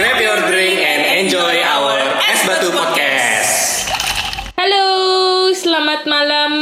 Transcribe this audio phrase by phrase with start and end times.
[0.00, 1.92] Grab your drink and enjoy our
[2.24, 3.84] Es Batu Podcast.
[4.56, 4.88] Halo,
[5.52, 6.52] selamat malam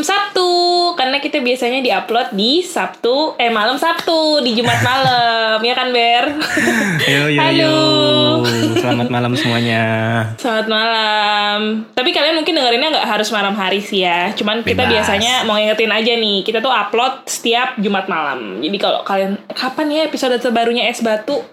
[0.00, 0.48] Sabtu.
[0.96, 6.40] Karena kita biasanya diupload di Sabtu, eh malam Sabtu, di Jumat malam, ya kan Ber?
[7.12, 7.60] Yo yo Halo.
[7.60, 7.76] yo.
[8.80, 9.84] Selamat malam semuanya.
[10.40, 11.84] Selamat malam.
[11.92, 14.32] Tapi kalian mungkin dengerinnya nggak harus malam hari sih ya.
[14.32, 15.04] Cuman kita Bebas.
[15.04, 18.64] biasanya mau ngingetin aja nih, kita tuh upload setiap Jumat malam.
[18.64, 21.44] Jadi kalau kalian kapan ya episode terbarunya Es Batu?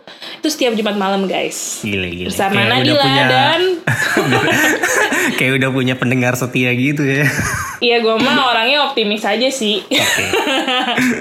[0.44, 1.80] Itu setiap Jumat malam guys.
[1.88, 2.28] Gile gile.
[2.28, 3.62] Bersama Kayak udah Nadila punya- dan
[5.40, 7.24] Kayak udah punya pendengar setia gitu ya.
[7.80, 9.80] Iya gue mah orangnya optimis aja sih.
[9.80, 10.26] Oke.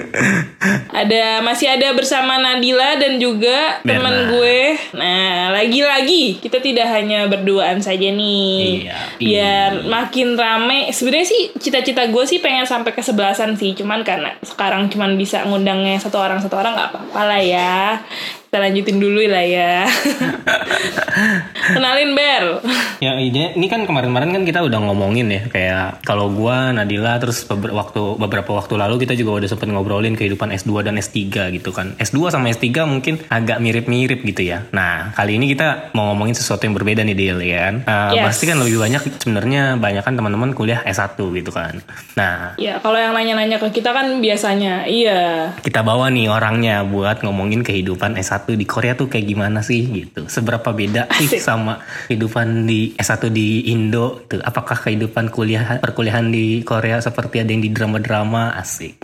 [0.99, 4.75] ada masih ada bersama Nadila dan juga teman gue.
[4.91, 8.87] Nah, lagi-lagi kita tidak hanya berduaan saja nih.
[8.91, 8.95] Iya.
[9.23, 10.91] Biar makin rame.
[10.91, 13.71] Sebenarnya sih cita-cita gue sih pengen sampai ke sebelasan sih.
[13.71, 18.03] Cuman karena sekarang cuman bisa ngundangnya satu orang satu orang nggak apa-apa lah ya.
[18.53, 19.81] Kita lanjutin dulu lah ya.
[21.73, 22.61] Kenalin Ber.
[23.01, 27.41] Ya ini, ini kan kemarin-kemarin kan kita udah ngomongin ya kayak kalau gua Nadila terus
[27.43, 31.17] beber- waktu beberapa waktu lalu kita juga udah sempet ngobrolin kehidupan S2 dan S3
[31.51, 31.97] gitu kan.
[31.97, 34.69] S2 sama S3 mungkin agak mirip-mirip gitu ya.
[34.69, 37.75] Nah, kali ini kita mau ngomongin sesuatu yang berbeda nih Dil ya kan.
[37.81, 38.29] Eh, Yes.
[38.29, 41.81] Pasti kan lebih banyak sebenarnya banyak kan teman-teman kuliah S1 gitu kan.
[42.13, 45.49] Nah, Ya, kalau yang nanya-nanya ke kita kan biasanya, iya.
[45.57, 50.27] kita bawa nih orangnya buat ngomongin kehidupan S1 di Korea tuh kayak gimana sih gitu.
[50.27, 51.41] Seberapa beda sih Asik.
[51.43, 54.43] sama kehidupan di S1 di Indo tuh.
[54.43, 58.95] Apakah kehidupan kuliah perkuliahan di Korea seperti ada yang di drama-drama asik.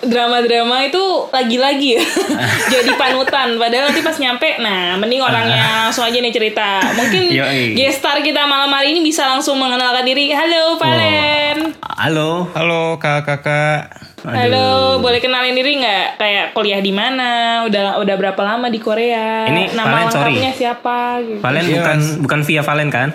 [0.00, 2.04] drama-drama itu lagi-lagi ya
[2.72, 7.76] jadi panutan padahal nanti pas nyampe nah mending orangnya langsung aja nih cerita mungkin Yoi.
[7.76, 12.48] guest star kita malam hari ini bisa langsung mengenalkan diri halo Valen Halo.
[12.56, 14.09] Halo kakak-kakak.
[14.20, 19.48] Halo boleh kenalin diri nggak kayak kuliah di mana udah udah berapa lama di Korea
[19.48, 20.36] Ini nama Valen, sorry.
[20.36, 21.40] lengkapnya siapa gitu.
[21.40, 23.08] Valen Iya, bukan bukan via Valen kan?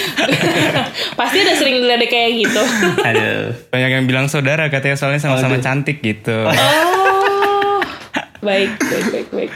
[1.20, 2.62] pasti ada sering diledek kayak gitu
[3.04, 3.52] Aduh.
[3.68, 6.48] Banyak yang bilang saudara katanya soalnya sama-sama cantik gitu.
[6.48, 7.19] oh
[8.40, 9.50] baik baik baik baik.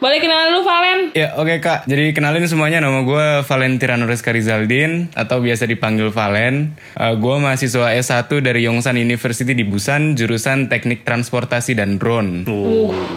[0.00, 0.98] Boleh kenalan lu Valen?
[1.12, 2.80] Ya oke kak, jadi kenalin semuanya.
[2.80, 6.76] Nama gue Valen Tiranoris Karizaldin atau biasa dipanggil Valen.
[6.96, 12.44] Eh, gue mahasiswa S1 dari Yongsan University di Busan, jurusan Teknik Transportasi dan Drone.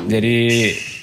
[0.05, 0.37] Jadi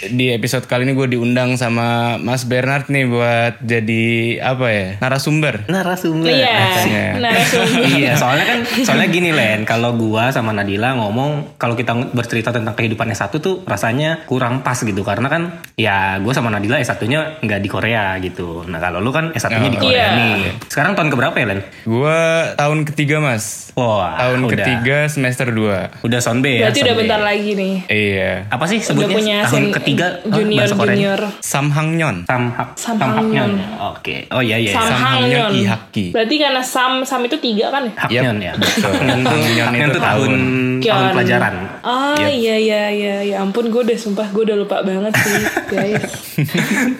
[0.05, 1.83] di episode kali ini gue diundang sama
[2.17, 4.05] Mas Bernard nih buat jadi
[4.41, 5.63] apa ya narasumber.
[5.65, 6.27] Narasumber.
[6.29, 7.07] iya Katanya.
[7.21, 12.51] narasumber iya, soalnya kan soalnya gini Len, kalau gua sama Nadila ngomong kalau kita bercerita
[12.51, 15.43] tentang kehidupan S1 tuh rasanya kurang pas gitu karena kan
[15.75, 18.65] ya gua sama Nadila S1-nya nggak di Korea gitu.
[18.65, 19.83] Nah, kalau lu kan S1-nya di Oh.
[19.83, 20.09] Korea Iya.
[20.13, 20.41] nih.
[20.65, 21.61] Sekarang tahun keberapa ya, Len?
[21.83, 22.21] Gue
[22.55, 24.51] tahun ketiga mas, Wah, tahun udah.
[24.53, 26.67] ketiga semester 2 Udah sonbe ya.
[26.67, 27.01] berarti udah sonbe.
[27.01, 28.33] bentar lagi nih Iya.
[28.49, 29.15] Apa sih udah sebutnya?
[29.15, 30.97] punya tahun sen- ketiga oh, junior bahasa Koreanya?
[30.97, 32.17] junior Samhangnyeon.
[32.23, 33.51] Samhak Samhaknyeon.
[33.53, 33.53] Samhaknyeon.
[33.91, 34.17] Oke.
[34.29, 34.73] Oh iya iya.
[34.73, 35.53] Sam Sam Samhaknyeon Hangyeon.
[35.63, 36.05] Ihaki.
[36.11, 38.53] berarti karena sam sam itu tiga kan ya Haknyeon ya.
[38.55, 38.93] betul.
[38.99, 40.33] Haknyeon Haknyeon itu tahun
[40.81, 41.13] tahun.
[41.13, 41.55] pelajaran.
[41.83, 45.35] Ah iya iya iya ya ampun gue udah sumpah gue udah lupa banget sih
[45.73, 46.03] guys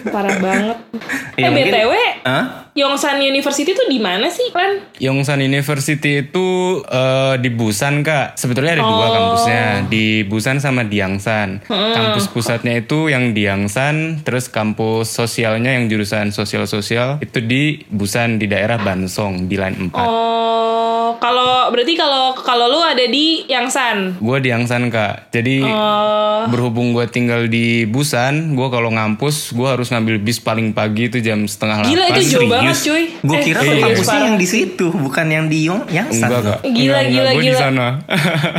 [0.05, 0.77] parah banget
[1.33, 1.93] Iya, eh mungkin- btw
[2.23, 2.45] Hah?
[2.73, 4.81] Yongsan University tuh di mana sih Len?
[4.97, 6.47] Yongsan University itu
[6.81, 8.33] eh, di Busan kak.
[8.33, 9.13] Sebetulnya ada dua Oh.
[9.13, 11.61] kampusnya di Busan sama di Yangsan.
[11.69, 17.85] Kampus pusatnya itu yang di Yangsan, terus kampus sosialnya yang jurusan sosial sosial itu di
[17.87, 23.43] Busan di daerah Bansong di line 4 Oh kalau berarti kalau kalau lu ada di
[23.45, 25.29] Yangsan Gue di Yangsan kak.
[25.29, 30.71] Jadi Oh berhubung gue tinggal di Busan, gue kalau ngampus gue harus ngambil bis paling
[30.71, 32.11] pagi itu jam setengah Gila, delapan.
[32.13, 33.03] itu jauh banget, cuy.
[33.17, 36.27] Gue Eh, kira tuh serius, kampusnya yang di situ, bukan yang di Yong Yangsan.
[36.27, 36.59] Enggak kak.
[36.65, 37.57] Gila, Enggak, gila, Gue di gila.
[37.57, 37.87] sana.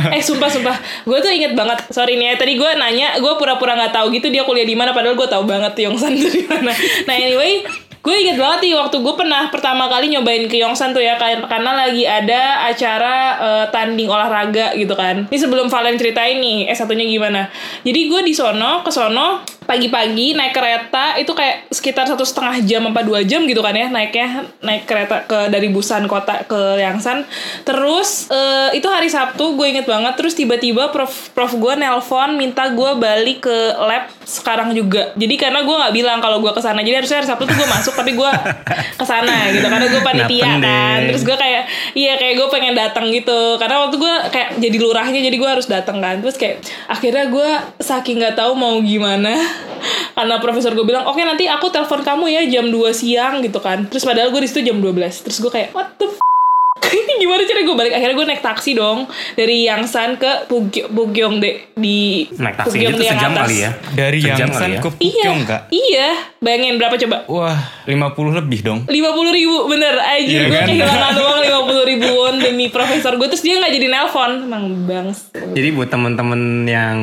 [0.09, 3.75] eh sumpah sumpah gue tuh inget banget sorry nih ya tadi gue nanya gue pura-pura
[3.75, 6.43] nggak tahu gitu dia kuliah di mana padahal gue tahu banget tuh Yongsan tuh di
[6.43, 6.71] mana
[7.03, 7.61] nah anyway
[8.05, 11.49] gue inget banget nih waktu gue pernah pertama kali nyobain ke Yongsan tuh ya kar-
[11.49, 15.25] karena lagi ada acara eh, tanding olahraga gitu kan.
[15.25, 17.49] Ini sebelum Valen ceritain nih S satunya gimana.
[17.81, 22.85] Jadi gue di sono ke sono pagi-pagi naik kereta itu kayak sekitar satu setengah jam
[22.89, 27.25] apa dua jam gitu kan ya naiknya naik kereta ke dari Busan kota ke Yangsan
[27.65, 32.69] terus eh, itu hari Sabtu gue inget banget terus tiba-tiba prof prof gue nelpon minta
[32.71, 35.13] gue balik ke lab sekarang juga.
[35.13, 37.67] Jadi karena gue nggak bilang kalau gue ke sana jadi harusnya hari Sabtu tuh gue
[37.69, 38.31] masuk tapi gue
[38.99, 40.99] ke sana gitu karena gue panitia kan.
[41.05, 41.63] terus gue kayak
[41.93, 43.61] iya kayak gue pengen datang gitu.
[43.61, 46.19] Karena waktu gue kayak jadi lurahnya jadi gue harus datang kan.
[46.25, 49.37] Terus kayak akhirnya gue saking nggak tahu mau gimana
[50.17, 53.87] karena profesor gue bilang oke nanti aku telepon kamu ya jam 2 siang gitu kan
[53.87, 56.34] terus padahal gue di situ jam 12 terus gue kayak what the f-?
[56.85, 58.99] Ini gimana cara gue balik akhirnya gue naik taksi dong
[59.33, 63.41] dari Yangsan ke Pugyo- Pugyongde di Naik taksi Pugyongde gitu yang sejam atas.
[63.41, 63.71] kali ya.
[63.91, 64.79] Dari Sejam Yangsan ya.
[64.79, 65.61] ke Iya, Pukyong kak.
[65.69, 66.07] iya.
[66.37, 67.17] Bayangin berapa coba?
[67.25, 68.79] Wah 50 lebih dong.
[68.87, 70.67] lima puluh ribu bener aja Iya gue kan?
[70.67, 74.63] kehilangan uang lima puluh ribu won demi profesor gue terus dia nggak jadi nelpon emang
[74.83, 76.97] bangs Jadi buat temen-temen yang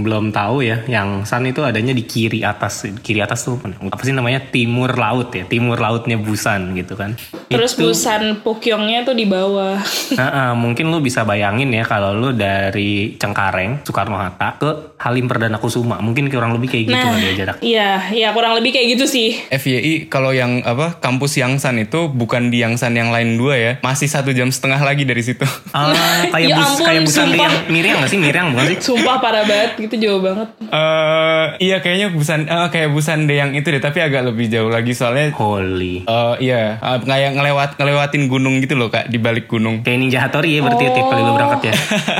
[0.00, 2.88] belum tahu ya, yang San itu adanya di kiri atas.
[2.98, 4.40] Kiri atas tuh apa sih namanya?
[4.42, 5.44] Timur laut ya.
[5.44, 7.14] Timur lautnya Busan gitu kan.
[7.48, 9.80] Terus Itu- busan Pukyongnya tuh di bawah
[10.18, 15.24] Nah, eh, mungkin lu bisa bayangin ya kalau lu dari Cengkareng, Soekarno Hatta ke Halim
[15.24, 15.96] Perdana Kusuma.
[15.98, 17.56] Mungkin kurang lebih kayak gitu nah kali ya jarak.
[17.60, 22.48] iya iya kurang lebih kayak gitu sih FYI kalau yang apa kampus Yangsan itu bukan
[22.48, 25.46] di Yangsan yang lain dua ya, masih satu jam setengah lagi dari situ.
[25.70, 25.94] Ah,
[26.26, 27.38] kayak Ya bus ampun, kayak busan sumpah.
[27.40, 28.18] yang Miriam gak sih?
[28.18, 28.76] Miriam bukan sih?
[28.80, 33.50] sumpah parah banget gitu jauh banget Eh iya kayaknya busan eh, kayak busan deh yang
[33.52, 36.02] itu deh, tapi agak lebih jauh lagi soalnya Holy.
[36.02, 39.80] eh iya eh, kayak ngelewat ngelewatin gunung gitu loh kak di balik gunung.
[39.80, 41.74] Kayak Ninja Hattori ya berarti ya tiap kali lu berangkat ya.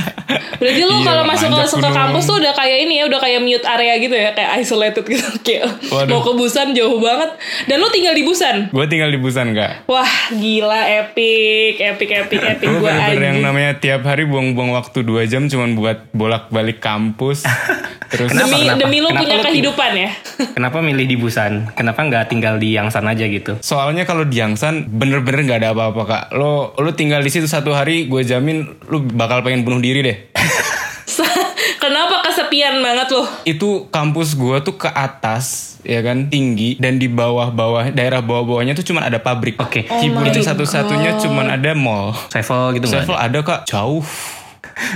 [0.61, 1.95] berarti lu Iya, kalau masuk ke, gunung.
[1.95, 5.23] kampus tuh udah kayak ini ya udah kayak mute area gitu ya kayak isolated gitu
[5.47, 6.11] kayak Waduh.
[6.11, 7.31] mau ke Busan jauh banget
[7.65, 9.87] dan lu tinggal di Busan Gue tinggal di Busan kak.
[9.87, 15.01] wah gila epic epic epic epic Gue bener-bener yang anjing namanya tiap hari buang-buang waktu
[15.01, 17.47] 2 jam cuman buat bolak-balik kampus.
[18.09, 18.81] Terus Kenapa, demi kenapa?
[18.81, 20.11] demi lu Kenapa punya lu- kehidupan ya
[20.51, 21.53] Kenapa milih di Busan?
[21.71, 23.61] Kenapa nggak tinggal di Yangsan aja gitu?
[23.61, 26.25] Soalnya kalau di Yangsan bener-bener nggak ada apa-apa kak.
[26.37, 30.19] Lo lo tinggal di situ satu hari, gue jamin lu bakal pengen bunuh diri deh.
[31.89, 37.09] kenapa kesepian banget loh Itu kampus gue tuh ke atas, ya kan tinggi dan di
[37.09, 39.57] bawah-bawah daerah bawah-bawahnya tuh cuman ada pabrik.
[39.57, 39.89] Oke.
[39.89, 41.21] Oh Cibulan my satu-satunya God.
[41.25, 42.13] cuman ada mall.
[42.29, 43.03] Sevel gitu nggak?
[43.09, 44.05] Sevel ada kak jauh.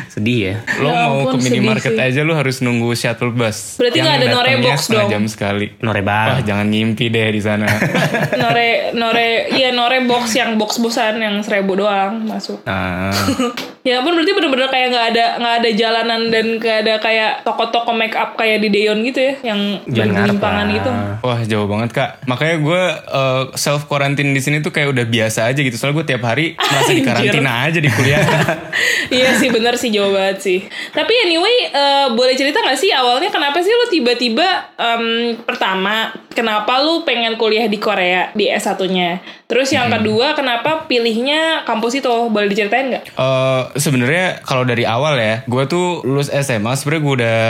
[0.09, 0.55] Sedih ya.
[0.79, 2.11] Lo Ya mau ke minimarket sedih sih.
[2.15, 3.77] aja lo harus nunggu shuttle bus.
[3.77, 5.11] Berarti nggak ada Norebox setengah dong?
[5.11, 5.67] jam sekali.
[5.69, 6.29] Wah Norebang.
[6.43, 7.67] jangan ngimpi deh di sana.
[8.43, 13.11] nore nore iya nore box yang box boxan yang seribu doang masuk Nah,
[13.83, 17.91] ya ampun berarti bener-bener kayak nggak ada nggak ada jalanan dan nggak ada kayak toko-toko
[17.91, 19.61] make up kayak di Deon gitu ya yang
[20.71, 20.75] lah.
[20.75, 20.91] gitu
[21.23, 22.11] Wah jauh banget kak.
[22.27, 22.83] Makanya gue
[23.55, 25.75] self quarantine di sini tuh kayak udah biasa aja gitu.
[25.79, 28.23] Soalnya gue tiap hari merasa di karantina aja di kuliah.
[29.13, 30.59] iya sih bener sih jauh banget sih
[30.93, 36.81] tapi anyway eh, boleh cerita nggak sih awalnya kenapa sih lu tiba-tiba em, pertama kenapa
[36.81, 40.01] lu pengen kuliah di Korea di S 1 nya terus yang Hmm.
[40.01, 45.65] kedua kenapa pilihnya kampus itu boleh diceritain nggak Eh sebenarnya kalau dari awal ya, gue
[45.67, 47.41] tuh lulus SMA sebenarnya gue udah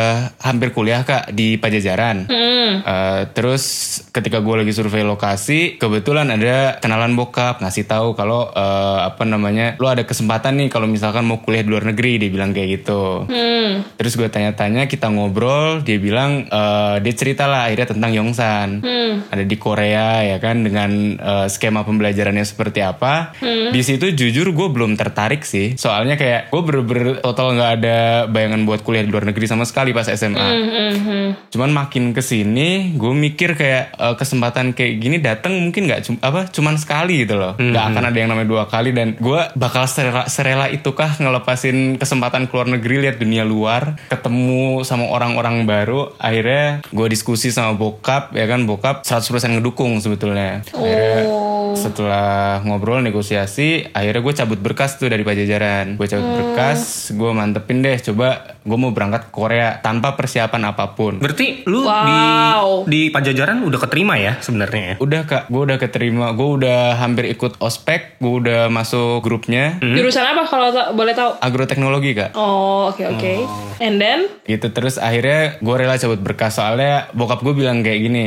[0.43, 2.27] hampir kuliah kak di Pajajaran.
[2.27, 2.73] hmm.
[2.83, 3.63] Eh, terus
[4.11, 9.77] ketika gue lagi survei lokasi, kebetulan ada kenalan bokap ngasih tahu kalau eh, apa namanya,
[9.77, 13.29] lo ada kesempatan nih kalau misalkan mau kuliah di luar negeri, dia bilang kayak gitu.
[13.29, 13.85] Hmm.
[14.01, 18.69] Terus gue tanya-tanya, kita ngobrol, dia bilang eh, dia cerita lah akhirnya tentang Yongsan.
[18.81, 19.29] Hmm.
[19.29, 23.37] Ada di Korea ya kan dengan eh, skema pembelajarannya seperti apa.
[23.37, 23.75] Hmm.
[23.75, 25.77] Di situ jujur gue belum tertarik sih.
[25.77, 27.99] Soalnya kayak gue bener-bener total nggak ada
[28.31, 30.39] bayangan buat kuliah di luar negeri sama sekali pas SMA.
[30.39, 31.29] Hmm, hmm, hmm.
[31.53, 36.23] Cuman makin ke sini, gue mikir kayak eh, kesempatan kayak gini datang mungkin nggak cum-
[36.23, 39.85] apa cuman sekali gitu loh, nggak akan ada yang namanya dua kali dan gue bakal
[39.91, 46.85] serela, serela itukah ngelepasin kesempatan keluar negeri lihat dunia luar, ketemu sama orang-orang baru, akhirnya
[46.93, 49.23] gue diskusi sama bokap ya kan bokap 100%
[49.53, 50.63] ngedukung sebetulnya.
[50.67, 51.73] Akhirnya Oh.
[51.73, 55.95] setelah ngobrol negosiasi akhirnya gue cabut berkas tuh dari pajajaran.
[55.95, 56.81] Gue cabut berkas
[57.11, 58.29] gue mantepin deh coba
[58.59, 61.17] gue mau berangkat ke Korea tanpa persiapan apa pun.
[61.17, 62.85] Berarti lu Wow.
[62.85, 64.95] di di Pajajaran udah keterima ya sebenarnya ya?
[64.99, 65.43] udah kak.
[65.49, 66.31] Gue udah keterima.
[66.33, 69.81] Gue udah hampir ikut ospek gue udah masuk grupnya.
[69.81, 71.35] Jurusan apa kalau ta- boleh tahu?
[71.39, 72.31] Agroteknologi kak.
[72.35, 73.33] Oh oke oke.
[73.79, 74.29] And then?
[74.45, 74.69] Gitu.
[74.69, 78.27] Terus akhirnya gue rela cabut berkas soalnya bokap gue bilang kayak gini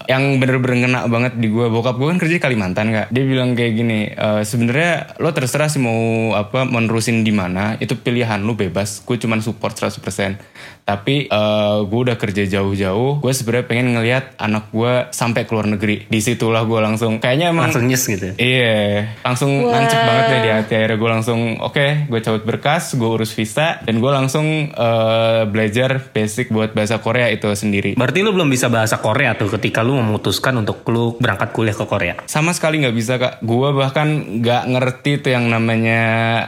[0.05, 3.57] yang bener-bener ngena banget di gue bokap gue kan kerja di Kalimantan kak dia bilang
[3.57, 8.53] kayak gini "Eh, sebenarnya lo terserah sih mau apa menerusin di mana itu pilihan lo
[8.53, 10.37] bebas gue cuman support 100%
[10.85, 15.67] tapi eh, gue udah kerja jauh-jauh gue sebenarnya pengen ngelihat anak gue sampai ke luar
[15.67, 18.27] negeri di situlah gue langsung kayaknya emang Langsung nyes gitu.
[18.35, 19.79] Iya, langsung Wah.
[19.79, 20.73] nancep banget deh di hati.
[20.75, 26.11] Akhirnya gue langsung, oke, gue cabut berkas, gue urus visa, dan gue langsung eh, belajar
[26.11, 27.95] basic buat bahasa Korea itu sendiri.
[27.95, 31.83] Berarti lu belum bisa bahasa Korea tuh ketika lu memutuskan untuk lu berangkat kuliah ke
[31.83, 32.15] Korea.
[32.31, 33.43] Sama sekali nggak bisa kak.
[33.43, 36.01] Gue bahkan nggak ngerti tuh yang namanya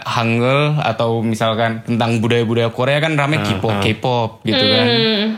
[0.07, 4.87] Hangul atau misalkan tentang budaya-budaya Korea kan rame K-pop, K-pop gitu kan.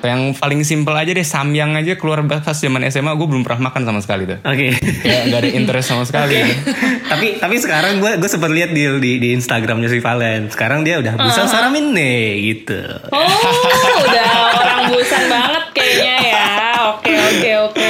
[0.05, 3.81] Yang paling simple aja deh, samyang aja keluar pas zaman SMA gue belum pernah makan
[3.89, 4.37] sama sekali tuh.
[4.45, 4.77] Oke.
[5.01, 6.37] Ya nggak ada interest sama sekali.
[7.11, 10.53] tapi tapi sekarang gue gue sempat lihat di, di di Instagramnya si Valen.
[10.53, 12.79] Sekarang dia udah bisa saramin nih gitu.
[13.09, 13.25] Oh,
[14.05, 14.29] udah
[14.61, 16.45] orang busan banget kayaknya ya.
[16.93, 17.89] Oke, oke, oke.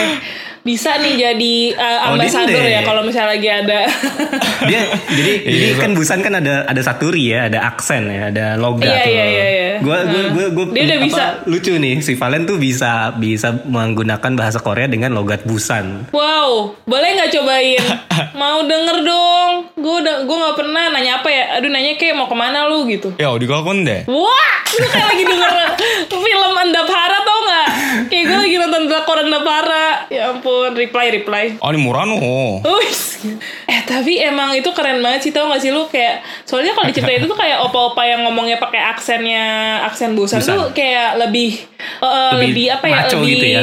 [0.66, 2.74] Bisa nih jadi uh, Oh, ambasador Dinde.
[2.74, 3.80] ya kalau misalnya lagi ada.
[4.70, 8.46] Dia jadi jadi Iya, kan Busan kan ada ada saturi ya, ada aksen ya, ada
[8.58, 8.90] logat.
[8.90, 9.74] Iya, iya, iya, iya.
[9.78, 10.32] Gua gua Nah.
[10.34, 11.24] gua, gua Dia udah apa, bisa.
[11.46, 16.10] lucu nih si Valen tuh bisa bisa menggunakan bahasa Korea dengan logat Busan.
[16.10, 17.86] Wow, boleh nggak cobain?
[18.42, 19.52] Mau denger dong?
[19.76, 21.44] Gue udah gue nggak pernah nanya apa ya.
[21.56, 23.14] Aduh nanya kayak mau ke mana lu gitu.
[23.16, 24.02] Ya, di deh.
[24.08, 25.52] Wah, lu kayak lagi denger
[26.26, 27.68] film Andapara tau nggak?
[28.10, 30.10] Kayak gue lagi nonton drakor Andapara.
[30.10, 31.46] Ya ampun, reply reply.
[31.58, 32.16] Oh, ini Murano.
[32.62, 33.20] Uis.
[33.66, 37.18] Eh tapi emang itu keren banget sih tau gak sih lu kayak soalnya kalau diceritain
[37.18, 39.46] itu tuh kayak opa-opa yang ngomongnya pakai aksennya
[39.84, 40.54] aksen busan, Busan.
[40.54, 41.58] tuh kayak lebih
[41.98, 43.62] eh, Lebih lebih, apa ya lebih gitu ya?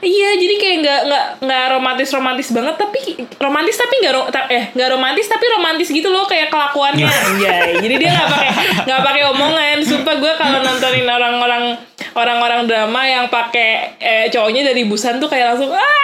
[0.00, 3.00] iya jadi kayak nggak nggak nggak romantis romantis banget tapi
[3.36, 7.76] romantis tapi nggak ro- eh nggak romantis tapi romantis gitu loh kayak kelakuannya Anjay.
[7.78, 8.48] jadi dia nggak pakai
[8.82, 11.64] nggak pakai omongan sumpah gue kalau nontonin orang-orang
[12.12, 16.00] orang-orang drama yang pakai eh, cowoknya dari busan tuh kayak langsung ah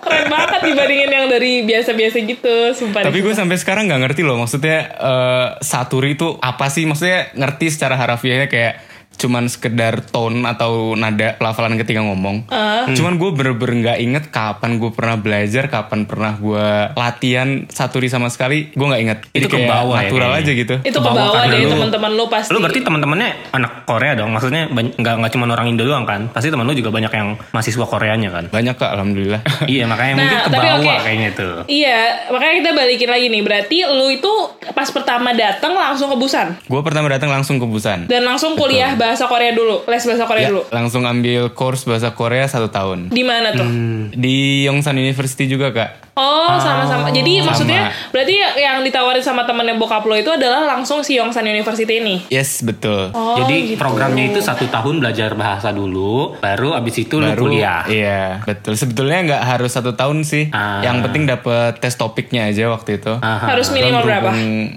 [0.00, 4.36] keren banget dibandingin yang dari biasa-biasa gitu sumpah Tapi gue sampai sekarang nggak ngerti loh
[4.40, 6.84] maksudnya eh, saturi itu apa sih?
[6.88, 8.89] Maksudnya ngerti secara harafiahnya kayak
[9.20, 12.48] cuman sekedar tone atau nada pelafalan ketika ngomong.
[12.48, 12.88] Ah.
[12.88, 18.26] Cuman gue bener-bener nggak inget kapan gue pernah belajar, kapan pernah gue latihan saturi sama
[18.26, 18.72] sekali.
[18.72, 19.18] Gue nggak inget.
[19.30, 20.74] Itu kayak kebawa ya natural aja gitu.
[20.80, 24.30] itu Kebawa ke bawah deh lu- teman-teman lu pasti Lu berarti teman-temannya anak Korea dong,
[24.30, 26.30] maksudnya nggak nggak cuma orang Indo doang kan?
[26.30, 28.44] Pasti teman lu juga banyak yang mahasiswa Koreanya kan?
[28.48, 29.44] Banyak kak, alhamdulillah.
[29.68, 31.02] iya makanya Nah, mungkin tapi kebawa oke.
[31.02, 31.54] kayaknya tuh.
[31.66, 33.42] Iya, makanya kita balikin lagi nih.
[33.42, 34.32] Berarti lu itu
[34.70, 38.06] pas pertama datang langsung ke Busan gue pertama datang langsung ke Busan.
[38.06, 40.62] dan langsung kuliah bahasa Korea dulu, les bahasa Korea Ya, dulu.
[40.70, 43.10] langsung ambil course bahasa Korea satu tahun.
[43.10, 43.66] Di mana tuh?
[43.66, 44.14] Hmm.
[44.14, 46.09] Di Yongsan University juga kak.
[46.18, 47.08] Oh, sama-sama.
[47.14, 47.46] Jadi sama.
[47.52, 52.26] maksudnya berarti yang ditawarin sama temennya bokap lo itu adalah langsung si Yongsan University ini.
[52.28, 53.14] Yes betul.
[53.14, 53.80] Oh, Jadi gitu.
[53.80, 57.86] programnya itu satu tahun belajar bahasa dulu, baru abis itu lu kuliah.
[57.86, 58.74] Iya, betul.
[58.74, 60.50] Sebetulnya nggak harus satu tahun sih.
[60.50, 60.82] Ah.
[60.82, 63.12] Yang penting dapet tes topiknya aja waktu itu.
[63.20, 63.56] Aha.
[63.56, 64.30] Harus minimal berapa?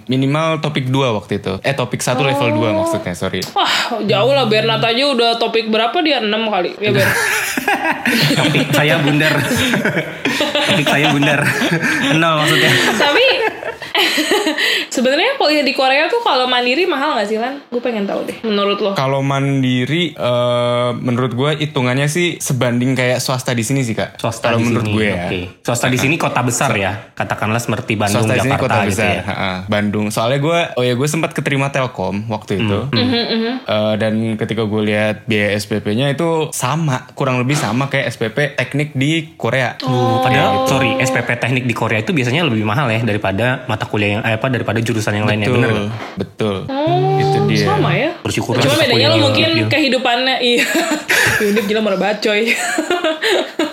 [0.08, 1.54] Minimal topik 2 waktu itu.
[1.66, 3.42] Eh topik 1 level 2 maksudnya, sorry.
[3.54, 6.72] Wah, jauh lah Bernat aja udah topik berapa dia 6 kali.
[6.80, 7.08] Ya Ber.
[8.38, 9.34] Topik saya bundar.
[10.70, 11.33] Topik saya bundar.
[12.22, 12.72] Nol maksudnya.
[12.94, 13.25] Tapi
[14.94, 17.62] sebenarnya kuliah di Korea tuh kalau mandiri mahal nggak sih Lan?
[17.70, 18.38] Gue pengen tahu deh.
[18.42, 18.92] Menurut lo?
[18.94, 24.18] Kalau mandiri, eh, menurut gue hitungannya sih sebanding kayak swasta di sini sih kak.
[24.18, 24.96] Swasta Kalau di menurut sini.
[24.96, 25.16] gue ya.
[25.30, 25.40] Oke.
[25.62, 27.13] Swasta di sini kota besar ya.
[27.13, 29.22] Katakanlah seperti Bandung, Swasta di sini Jakarta kota gitu besar, ya.
[29.24, 29.52] Ha-ha.
[29.70, 30.06] Bandung.
[30.10, 32.80] Soalnya gue, oh ya gue sempat keterima Telkom waktu itu.
[32.90, 38.58] Mm-hmm, Eh, dan ketika gue lihat biaya SPP-nya itu sama, kurang lebih sama kayak SPP
[38.58, 39.80] teknik di Korea.
[39.84, 40.20] Oh.
[40.20, 44.22] Padahal sorry SPP teknik di Korea itu biasanya lebih mahal ya daripada mata kuliah yang
[44.25, 46.17] eh, apa daripada jurusan yang lainnya nggak?
[46.17, 46.65] betul.
[46.65, 47.70] Oh, Itu dia.
[47.70, 48.10] sama ya.
[48.25, 50.65] Bersyukur Cuma bedanya lo mungkin kehidupannya iya.
[51.53, 52.41] Unip gila murah banget coy.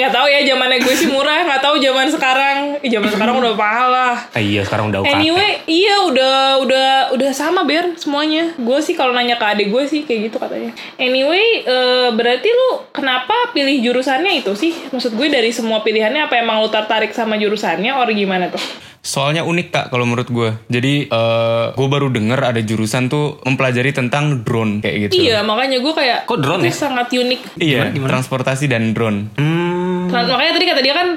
[0.00, 2.56] nggak tahu ya zamannya gue sih murah, nggak tahu zaman sekarang.
[2.80, 4.16] Eh, zaman sekarang udah mahal lah.
[4.32, 5.12] Eh, iya sekarang udah UKT.
[5.12, 8.56] Anyway, iya udah udah udah sama ber semuanya.
[8.56, 10.72] Gue sih kalau nanya ke adik gue sih kayak gitu katanya.
[10.96, 14.72] Anyway, eh, berarti lu kenapa pilih jurusannya itu sih?
[14.88, 18.89] Maksud gue dari semua pilihannya apa emang lu tertarik sama jurusannya, or gimana tuh?
[19.00, 20.50] Soalnya unik kak kalau menurut gue.
[20.68, 25.24] Jadi eh gue baru denger ada jurusan tuh mempelajari tentang drone kayak gitu.
[25.24, 26.76] Iya, makanya gue kayak Kok drone itu ya?
[26.76, 27.40] sangat unik.
[27.56, 29.32] Iya, transportasi dan drone.
[29.40, 31.08] Hmm, makanya tadi kata dia kan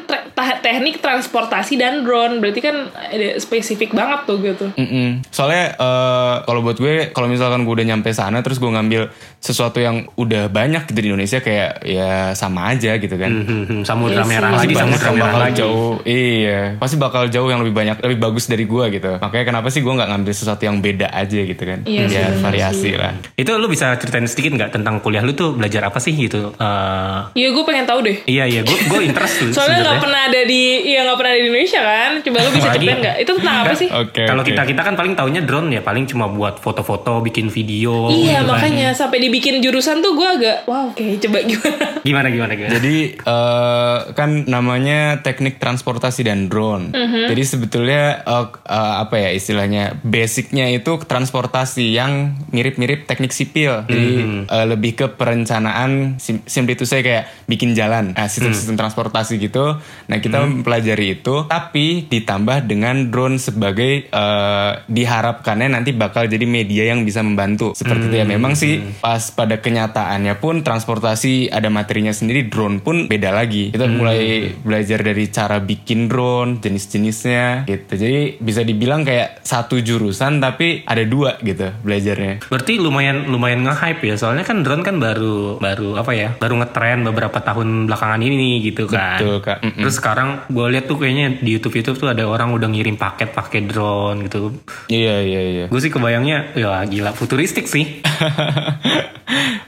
[0.64, 4.66] teknik transportasi dan drone, berarti kan ada spesifik banget tuh gitu.
[4.80, 5.20] Mm-mm.
[5.28, 9.12] Soalnya eh, kalau buat gue, kalau misalkan gue udah nyampe sana terus gue ngambil
[9.44, 13.28] sesuatu yang udah banyak gitu di Indonesia kayak ya sama aja gitu kan.
[13.28, 14.32] hmm, hmm, hmm, samudra Iya sih.
[14.32, 15.60] merah Pasti lagi, banyak samudra merah bakal lagi.
[15.60, 19.12] jauh, iya, pasti bakal jauh yang lebih banyak, lebih bagus dari gue gitu.
[19.20, 21.80] Makanya kenapa sih gue nggak ngambil sesuatu yang beda aja gitu kan?
[21.84, 22.94] Iya Biar bener variasi sih.
[22.94, 23.12] lah.
[23.34, 26.56] Itu lu bisa ceritain sedikit nggak tentang kuliah lu tuh belajar apa sih gitu?
[26.56, 28.18] Eh, Iya, gue pengen tahu deh.
[28.26, 31.40] iya iya, gue gue interest tuh Soalnya nggak pernah ada di, iya nggak pernah ada
[31.40, 32.12] di Indonesia kan?
[32.22, 33.16] Coba lu bisa ceritain nggak?
[33.20, 33.90] Itu tentang apa sih?
[33.92, 34.24] Oke.
[34.24, 34.50] Kalau oke.
[34.50, 38.08] kita kita kan paling taunya drone ya paling cuma buat foto-foto, bikin video.
[38.08, 38.50] Iya gitu kan.
[38.50, 41.78] makanya sampai dibikin jurusan tuh gue agak wow oke coba gimana?
[42.06, 42.72] Gimana gimana gimana?
[42.78, 46.94] Jadi eh, kan namanya teknik transportasi dan drone.
[46.94, 47.32] Mhm.
[47.32, 53.88] Jadi sebetulnya eh, eh, apa ya istilahnya basicnya itu transportasi yang mirip-mirip teknik sipil.
[53.88, 54.40] Jadi Mhm.
[54.46, 59.80] eh, lebih ke perencanaan sim simply itu saya kayak bikin jalan, nah, sistem-sistem transportasi gitu.
[60.06, 60.62] Nah kita Mhm.
[60.62, 67.24] mempelajari itu, tapi ditambah dengan drone sebagai eh, diharapkannya nanti bakal jadi media yang bisa
[67.24, 67.72] membantu.
[67.74, 68.28] Seperti itu ya.
[68.28, 68.32] Mhm.
[68.36, 73.72] Memang sih pas pada kenyataannya pun transportasi ada materinya sendiri, drone pun beda lagi.
[73.72, 73.96] Kita Hmm.
[73.96, 77.94] mulai belajar dari cara bikin drone, jenis-jenisnya gitu.
[77.94, 82.44] Jadi bisa dibilang kayak satu jurusan tapi ada dua gitu belajarnya.
[82.48, 87.04] Berarti lumayan lumayan nge-hype ya soalnya kan drone kan baru baru apa ya baru ngetren
[87.04, 89.22] beberapa tahun belakangan ini gitu kan.
[89.22, 89.58] Betul kak.
[89.62, 89.82] Mm-mm.
[89.86, 93.32] Terus sekarang gue lihat tuh kayaknya di YouTube YouTube tuh ada orang udah ngirim paket
[93.32, 94.56] pakai drone gitu.
[94.88, 95.66] Iya iya iya.
[95.68, 98.02] Gue sih kebayangnya ya gila futuristik sih.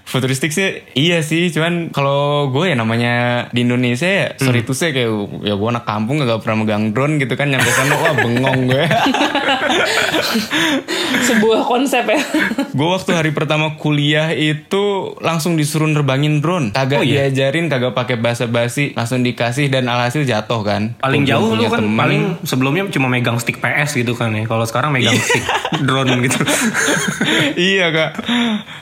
[0.05, 3.13] Futuristik sih iya sih, cuman kalau gue ya namanya
[3.49, 4.67] di Indonesia ya sorry Hmm.
[4.67, 5.11] tuh saya kayak
[5.41, 8.85] ya gue anak kampung gak pernah megang drone gitu kan nyampe sana wah bengong gue.
[11.25, 12.19] Sebuah konsep ya.
[12.69, 14.83] gue waktu hari pertama kuliah itu
[15.19, 17.27] langsung disuruh nerbangin drone, kagak Oh, iya?
[17.27, 20.95] diajarin, kagak pakai basa basi, langsung dikasih dan alhasil jatuh kan.
[20.97, 21.95] Paling jauh lu kan temen.
[21.95, 24.45] paling sebelumnya cuma megang stick PS gitu kan ya.
[24.45, 25.43] Kalau sekarang megang stick
[25.81, 26.39] drone gitu.
[27.67, 28.11] iya kak,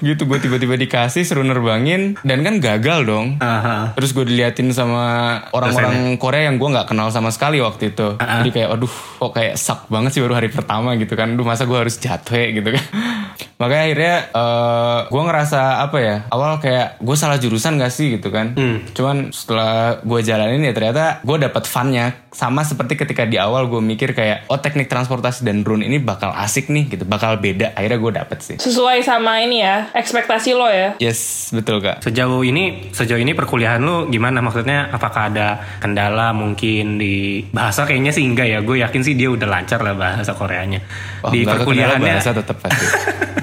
[0.02, 3.42] gitu gue tiba-tiba dikasih suruh nerbangin dan kan gagal dong.
[3.42, 3.98] Aha.
[3.98, 8.22] Terus gue diliatin sama orang-orang Korea yang gue nggak kenal sama sekali waktu itu.
[8.22, 11.34] Jadi kayak, aduh, kok kayak sak banget sih baru hari pertama gitu kan.
[11.34, 12.86] Duh masa gue harus jatuh ya gitu kan.
[13.62, 18.30] Makanya akhirnya eh gue ngerasa apa ya, awal kayak gue salah jurusan gak sih gitu
[18.30, 18.54] kan.
[18.94, 22.14] Cuman setelah gue jalanin ya ternyata gue dapet funnya.
[22.34, 26.34] Sama seperti ketika di awal gue mikir kayak, oh teknik transportasi dan drone ini bakal
[26.34, 27.78] asik nih gitu, bakal beda.
[27.78, 28.56] Akhirnya gue dapet sih.
[28.58, 30.98] Sesuai sama ini ya, ekspektasi lo ya.
[30.98, 32.02] Yes, betul kak.
[32.02, 38.12] Sejauh ini sejauh ini perkuliahan lu gimana maksudnya apakah ada kendala mungkin di bahasa kayaknya
[38.12, 40.82] sih enggak ya gue yakin sih dia udah lancar lah bahasa Koreanya
[41.22, 42.86] Wah, di perkuliahannya bahasa tetap pasti.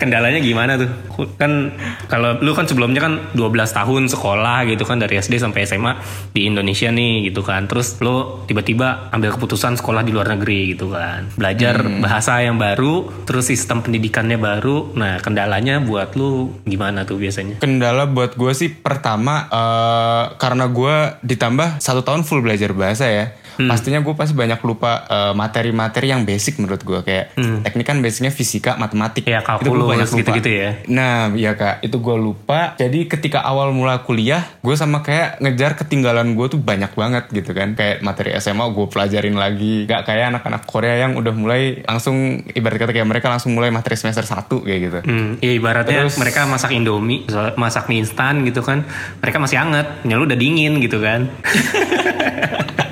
[0.00, 0.88] kendalanya gimana tuh?
[1.36, 1.76] Kan
[2.08, 6.00] kalau lu kan sebelumnya kan 12 tahun sekolah gitu kan dari SD sampai SMA
[6.32, 7.68] di Indonesia nih gitu kan.
[7.68, 11.28] Terus lu tiba-tiba ambil keputusan sekolah di luar negeri gitu kan.
[11.36, 14.96] Belajar bahasa yang baru terus sistem pendidikannya baru.
[14.96, 17.60] Nah kendalanya buat lu gimana tuh biasanya?
[17.60, 23.26] Kendala buat gue sih pertama eh, karena gue ditambah satu tahun full belajar bahasa ya.
[23.60, 28.32] Pastinya gue pasti banyak lupa eh, materi-materi yang basic menurut gue kayak teknik kan basicnya
[28.32, 29.28] fisika, matematik.
[29.28, 30.70] Ya, Itu gua kalkulus gitu-gitu ya.
[30.86, 32.74] Nah, ya kak, itu gue lupa.
[32.78, 37.50] Jadi ketika awal mula kuliah, gue sama kayak ngejar ketinggalan gue tuh banyak banget gitu
[37.50, 37.74] kan.
[37.74, 39.84] Kayak materi SMA gue pelajarin lagi.
[39.88, 43.96] Gak kayak anak-anak Korea yang udah mulai langsung ibarat kata kayak mereka langsung mulai materi
[43.98, 44.98] semester 1 kayak gitu.
[45.04, 47.24] Hmm, ya ibaratnya Terus- mereka masak indomie,
[47.56, 48.84] masak mie instan gitu kan,
[49.20, 51.26] mereka masih anget, ya lu udah dingin gitu kan.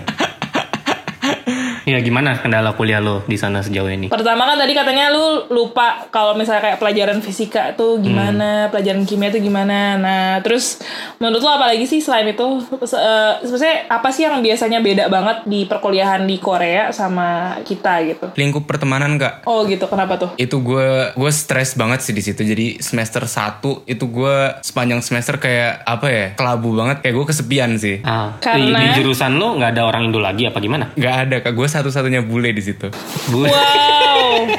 [1.89, 4.07] ya gimana kendala kuliah lo di sana sejauh ini?
[4.07, 9.29] Pertama kan tadi katanya lu lupa kalau misalnya kayak pelajaran fisika tuh gimana, pelajaran kimia
[9.29, 9.97] tuh gimana.
[9.97, 10.79] Nah, terus
[11.17, 12.47] menurut lu apa lagi sih selain itu?
[12.83, 17.29] Se- eh, Sebenarnya apa sih yang biasanya beda banget di perkuliahan di Korea sama
[17.63, 18.27] kita gitu?
[18.35, 19.43] Lingkup pertemanan kak.
[19.45, 20.31] Oh gitu, kenapa tuh?
[20.37, 25.37] itu gue gue stres banget sih di situ jadi semester 1 itu gue sepanjang semester
[25.37, 29.55] kayak apa ya kelabu banget kayak gue kesepian sih Ah, di, Karena- di jurusan lo
[29.55, 30.93] nggak ada orang Indo lagi apa gimana?
[30.93, 32.91] nggak ada kak gue satu-satunya bule di situ
[33.31, 34.51] Bu, Wow.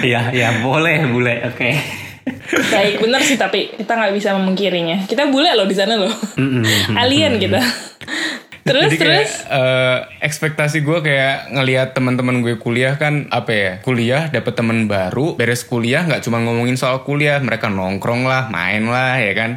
[0.12, 1.70] ya ya boleh bule, oke.
[2.50, 5.06] Baik, bener sih tapi kita nggak bisa memungkirinya.
[5.06, 6.10] Kita bule loh di sana loh.
[6.98, 7.60] Alien kita.
[8.64, 9.32] Terus jadi kayak terus?
[9.48, 15.34] eh, ekspektasi gue kayak ngelihat teman-teman gue kuliah kan apa ya kuliah dapet temen baru
[15.34, 19.50] beres kuliah nggak cuma ngomongin soal kuliah mereka nongkrong lah main lah ya kan?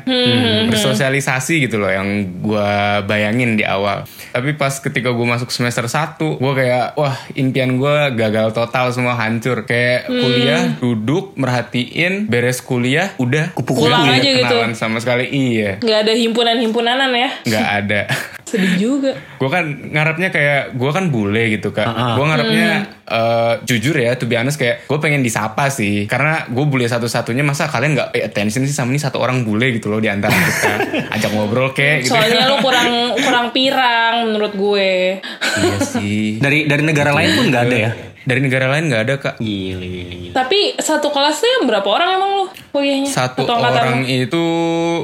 [0.70, 2.08] Bersosialisasi gitu loh yang
[2.40, 2.72] gue
[3.06, 4.06] bayangin di awal.
[4.32, 9.18] Tapi pas ketika gue masuk semester 1 gue kayak wah impian gue gagal total semua
[9.20, 9.66] hancur.
[9.68, 14.46] Kayak kuliah duduk merhatiin beres kuliah udah Pulang nggak aja gitu.
[14.54, 15.28] kenalan sama sekali.
[15.34, 15.82] Iya.
[15.82, 17.30] Nggak ada himpunan-himpunanan ya.
[17.48, 18.02] nggak ada.
[18.50, 18.93] Sedih juga.
[19.02, 21.88] Gue kan ngarepnya kayak gue kan bule gitu kak.
[22.18, 22.68] Gue ngarepnya
[23.08, 26.06] eh, jujur ya to be honest kayak gue pengen disapa sih.
[26.06, 29.74] Karena gue bule satu-satunya masa kalian nggak pay attention sih sama ini satu orang bule
[29.74, 30.74] gitu loh di antara kita?
[31.18, 32.14] Ajak ngobrol kek gitu.
[32.14, 34.92] Soalnya lu kurang kurang pirang menurut gue.
[35.64, 36.38] iya sih.
[36.38, 37.92] Dari dari negara lain pun nggak ada ya?
[38.24, 40.34] Dari negara lain nggak ada kak Gile, gile, gile.
[40.34, 43.10] Tapi satu kelas tuh yang berapa orang emang lu kuliahnya?
[43.12, 44.24] satu angkatan orang lu?
[44.26, 44.44] itu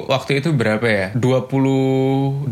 [0.08, 2.50] waktu itu berapa ya 20 21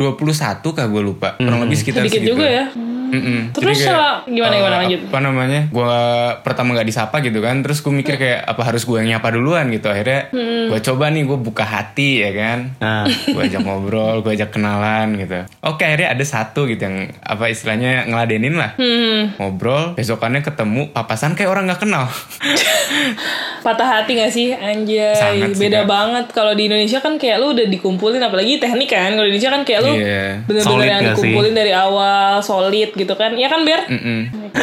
[0.76, 2.66] kak gue lupa kurang lebih sekitar Sedikit segitu juga ya.
[3.08, 3.40] Mm-mm.
[3.52, 5.00] Terus Jadi kayak, sama- gimana gimana eh, lanjut?
[5.06, 5.62] Apa namanya?
[5.68, 5.98] Gue
[6.42, 7.56] pertama nggak disapa gitu kan.
[7.60, 9.88] Terus gue mikir kayak apa harus gue yang nyapa duluan gitu.
[9.88, 10.68] Akhirnya Hmm.
[10.68, 12.60] gue coba nih gue buka hati ya kan.
[12.78, 15.48] Nah, gue ajak ngobrol, gue ajak kenalan gitu.
[15.62, 18.76] Oke akhirnya ada satu gitu yang apa istilahnya ngeladenin lah.
[18.76, 22.06] Hmm, Ngobrol, besokannya ketemu papasan kayak orang nggak kenal.
[23.58, 25.88] patah hati gak sih anjay Sangat sih, beda Kak.
[25.88, 29.52] banget kalau di Indonesia kan kayak lu udah dikumpulin apalagi teknik kan kalau di Indonesia
[29.52, 30.24] kan kayak lu Iya.
[30.42, 34.20] bener-bener Solid yang dikumpulin dari awal solid gitu kan ya kan Ber Mm-mm.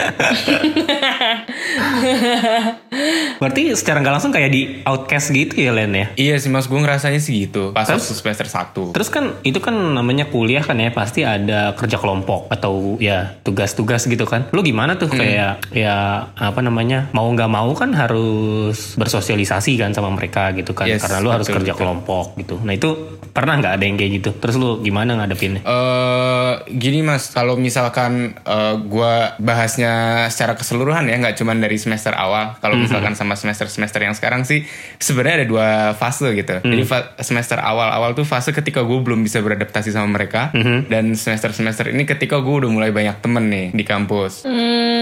[3.38, 6.06] Berarti secara nggak langsung kayak di outcast gitu ya Len ya?
[6.14, 8.06] Iya sih mas, gue ngerasanya sih gitu pas Terus?
[8.06, 12.50] waktu semester 1 Terus kan itu kan namanya kuliah kan ya pasti ada kerja kelompok
[12.50, 14.46] atau ya tugas-tugas gitu kan.
[14.50, 20.10] Lu gimana tuh kayak ya apa namanya mau nggak mau kan harus bersosialisasi kan sama
[20.10, 21.80] mereka gitu kan Yes, karena lu harus betul, kerja betul.
[21.84, 22.54] kelompok gitu.
[22.62, 22.90] Nah itu
[23.34, 24.30] pernah nggak ada yang kayak gitu?
[24.38, 25.60] Terus lu gimana ngadepinnya?
[25.64, 29.92] Eh gini mas, kalau misalkan eh, gua bahasnya
[30.28, 32.56] secara keseluruhan ya, nggak cuman dari semester awal.
[32.58, 34.62] Kalau misalkan sama semester-semester yang sekarang sih,
[34.96, 36.54] sebenarnya ada dua fase gitu.
[36.62, 41.90] Jadi fa- semester awal-awal tuh fase ketika gue belum bisa beradaptasi sama mereka, dan semester-semester
[41.90, 44.46] ini ketika gue udah mulai banyak temen nih di kampus.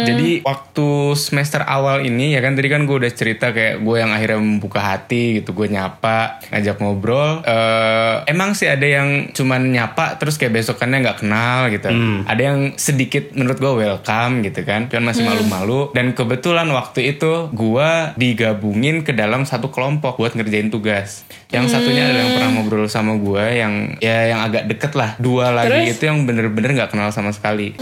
[0.03, 4.09] Jadi waktu semester awal ini ya kan tadi kan gue udah cerita kayak gue yang
[4.09, 7.45] akhirnya membuka hati gitu, gue nyapa, ngajak ngobrol.
[7.45, 11.93] Eh emang sih ada yang cuman nyapa terus kayak besokannya nggak kenal gitu.
[12.25, 15.93] Ada yang sedikit menurut gue welcome gitu kan, cuman masih malu-malu.
[15.93, 21.27] Dan kebetulan waktu itu gue digabungin ke dalam satu kelompok buat ngerjain tugas.
[21.53, 25.21] Yang satunya adalah yang pernah ngobrol sama gue yang ya yang agak deket lah.
[25.21, 26.01] Dua lagi Terus?
[26.01, 27.77] itu yang bener-bener nggak kenal sama sekali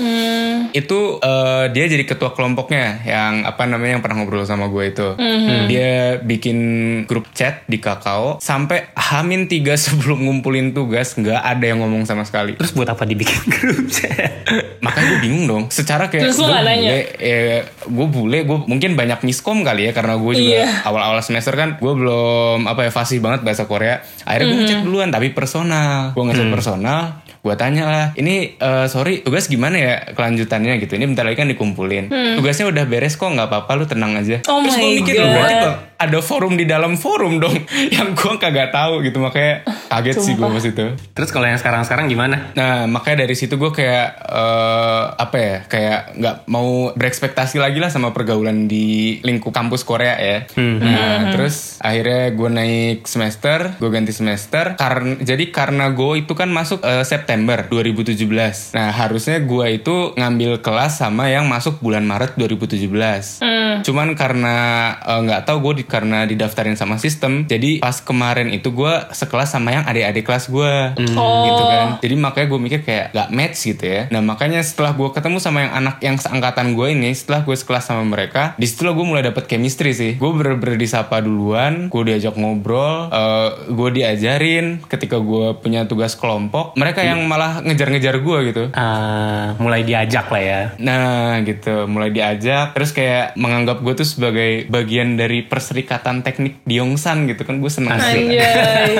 [0.70, 5.08] itu eh, dia jadi ketua kelompoknya yang apa namanya yang pernah ngobrol sama gue itu
[5.66, 6.58] dia bikin
[7.10, 12.22] grup chat di kakao sampai hamin tiga sebelum ngumpulin tugas nggak ada yang ngomong sama
[12.26, 14.46] sekali Terus buat apa dibikin grup chat?
[14.80, 15.64] makanya gue bingung dong.
[15.68, 20.16] Secara kayak Terus gue bule eh, gue bule gue mungkin banyak miskom kali ya karena
[20.16, 20.66] gue juga Iya.
[20.82, 24.00] awal-awal semester kan gue belum apa ya fasih banget bahasa Korea.
[24.24, 26.10] Akhirnya gue ngechat duluan tapi personal.
[26.12, 30.76] Gue ngechat personal gue tanya lah ini eh, sorry tugas gimana ya kelanjutannya?
[30.76, 31.00] Gitu.
[31.00, 32.12] Ini bentar lagi kan dikumpulin.
[32.36, 34.44] Tugasnya udah beres kok nggak apa-apa lu tenang aja.
[34.44, 35.32] Oh terus gue my mikir God.
[35.32, 35.68] berarti
[36.00, 37.52] ada forum di dalam forum dong
[37.96, 39.24] yang gue kagak tahu gitu.
[39.24, 40.86] Makanya kaget sih gue pas itu.
[41.16, 42.52] Terus kalau yang sekarang-sekarang gimana?
[42.52, 47.88] Nah makanya dari situ gue kayak eh, apa ya kayak nggak mau berekspektasi lagi lah
[47.88, 50.44] sama pergaulan di lingkup kampus Korea ya.
[50.60, 54.76] Nah terus akhirnya gue naik semester, gue ganti semester.
[54.76, 58.74] Karena jadi karena gue itu kan masuk eh, September 2017.
[58.74, 62.90] Nah harusnya gue itu ngambil kelas sama yang masuk bulan Maret 2017.
[63.80, 64.56] Cuman karena
[64.98, 69.52] eh, nggak tahu gue di, karena didaftarin sama sistem, jadi pas kemarin itu gue sekelas
[69.52, 70.72] sama yang adik-adik kelas gue
[71.10, 71.44] Oh.
[71.44, 71.86] gitu kan.
[72.00, 74.02] Jadi makanya gue mikir kayak gak match gitu ya.
[74.08, 77.84] Nah makanya setelah gue ketemu sama yang anak yang seangkatan gue ini, setelah gue sekelas
[77.84, 80.12] sama mereka, di situlah gue mulai dapet chemistry sih.
[80.16, 86.72] Gue bener-bener disapa duluan, gue diajak ngobrol, eh, gue diajarin ketika gue punya tugas kelompok.
[86.78, 88.62] Mereka yang malah ngejar-ngejar gue gitu.
[88.72, 90.60] Ah, mulai diajak lah ya.
[90.76, 96.76] Nah gitu, mulai diajak, terus kayak menganggap gue tuh sebagai bagian dari perserikatan teknik di
[96.76, 98.28] Yongsan gitu kan, gue seneng sih.
[98.28, 98.92] Anjay.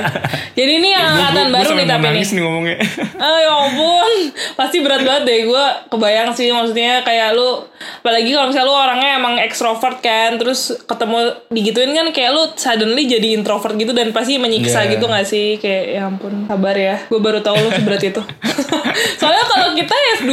[0.53, 2.25] Jadi ini yang angkatan Gua- gua baru nih tapi nih.
[2.27, 2.77] nih ngomongnya.
[3.21, 5.41] Ah ya ampun, pasti berat banget deh.
[5.45, 7.69] Gue kebayang sih maksudnya kayak lu,
[8.01, 13.05] apalagi kalau misalnya lu orangnya emang ekstrovert kan, terus ketemu digituin kan kayak lu suddenly
[13.05, 14.91] jadi introvert gitu dan pasti menyiksa Iya.
[14.91, 15.61] gitu gak sih?
[15.61, 16.97] Kayak ya ampun, sabar ya.
[17.07, 18.23] Gue baru tahu lu seberat itu.
[19.21, 20.33] Soalnya kalau kita S2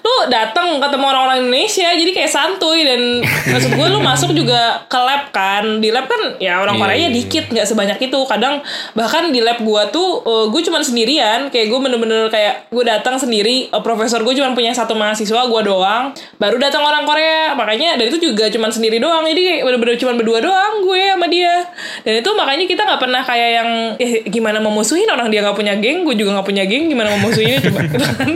[0.00, 2.82] lu datang ketemu orang-orang Indonesia jadi kayak santuy.
[2.82, 5.78] Dan maksud gue lu masuk juga ke lab kan.
[5.78, 8.20] Di lab kan ya orang Iya, Koreanya iya, dikit nggak sebanyak itu.
[8.24, 8.64] Kadang
[8.96, 11.52] bahkan di lab gua tuh uh, gue cuman sendirian.
[11.52, 13.68] Kayak gue bener-bener kayak gue datang sendiri.
[13.70, 16.04] Uh, profesor gue cuma punya satu mahasiswa gua doang.
[16.40, 17.52] Baru datang orang Korea.
[17.52, 19.24] Makanya dan itu juga cuman sendiri doang.
[19.28, 21.54] Jadi kayak bener-bener cuman berdua doang gue sama dia.
[22.02, 23.68] Dan itu makanya kita nggak pernah kayak yang
[24.00, 26.08] eh gimana mau musuhin orang dia nggak punya geng?
[26.08, 28.28] Gue juga nggak punya geng gimana mau musuhinnya coba Gitu kan.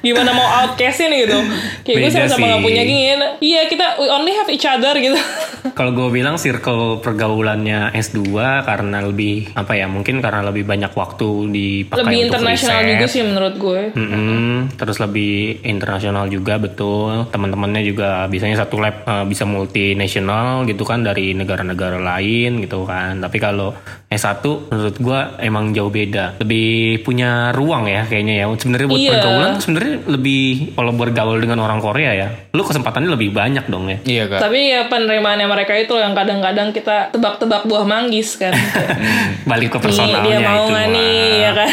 [0.00, 1.38] gimana mau outcastin gitu
[1.82, 2.62] kayak gue sama-sama sih.
[2.62, 3.16] punya ya.
[3.40, 5.18] iya kita we only have each other gitu
[5.66, 8.20] Kalau gue bilang circle pergaulannya S2
[8.62, 12.90] karena lebih apa ya mungkin karena lebih banyak waktu dipakai lebih untuk internasional riset.
[12.92, 19.02] juga sih menurut gue Mm-mm, terus lebih internasional juga betul teman-temannya juga biasanya satu lab
[19.02, 23.72] eh, bisa multinasional gitu kan dari negara-negara lain gitu kan tapi kalau
[24.06, 26.68] S1 menurut gua emang jauh beda lebih
[27.00, 29.10] punya ruang ya kayaknya ya sebenarnya buat Iya.
[29.12, 33.86] pergaulan tuh sebenarnya lebih kalau bergaul dengan orang Korea ya lu kesempatannya lebih banyak dong
[33.86, 34.40] ya Iya kak.
[34.40, 38.52] Tapi ya penerimaannya mereka itu yang kadang-kadang kita tebak-tebak buah manggis kan.
[39.50, 41.70] balik ke nih personalnya dia mau itu nih ya kan.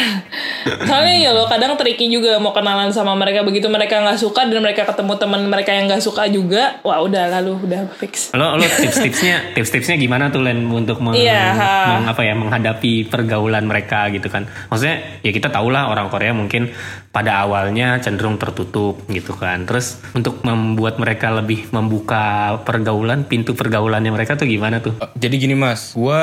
[0.81, 4.61] Soalnya ya lo kadang tricky juga mau kenalan sama mereka begitu mereka nggak suka dan
[4.61, 6.77] mereka ketemu teman mereka yang nggak suka juga.
[6.81, 8.29] Wah udah lalu udah fix.
[8.31, 11.73] Lo lo tips-tipsnya tips-tipsnya gimana tuh Len untuk meng- ha.
[11.91, 14.45] meng- apa ya menghadapi pergaulan mereka gitu kan.
[14.69, 16.69] Maksudnya ya kita tahu lah orang Korea mungkin
[17.09, 19.65] pada awalnya cenderung tertutup gitu kan.
[19.65, 24.93] Terus untuk membuat mereka lebih membuka pergaulan, pintu pergaulannya mereka tuh gimana tuh?
[25.01, 26.19] Eh, Jadi gini mas, gue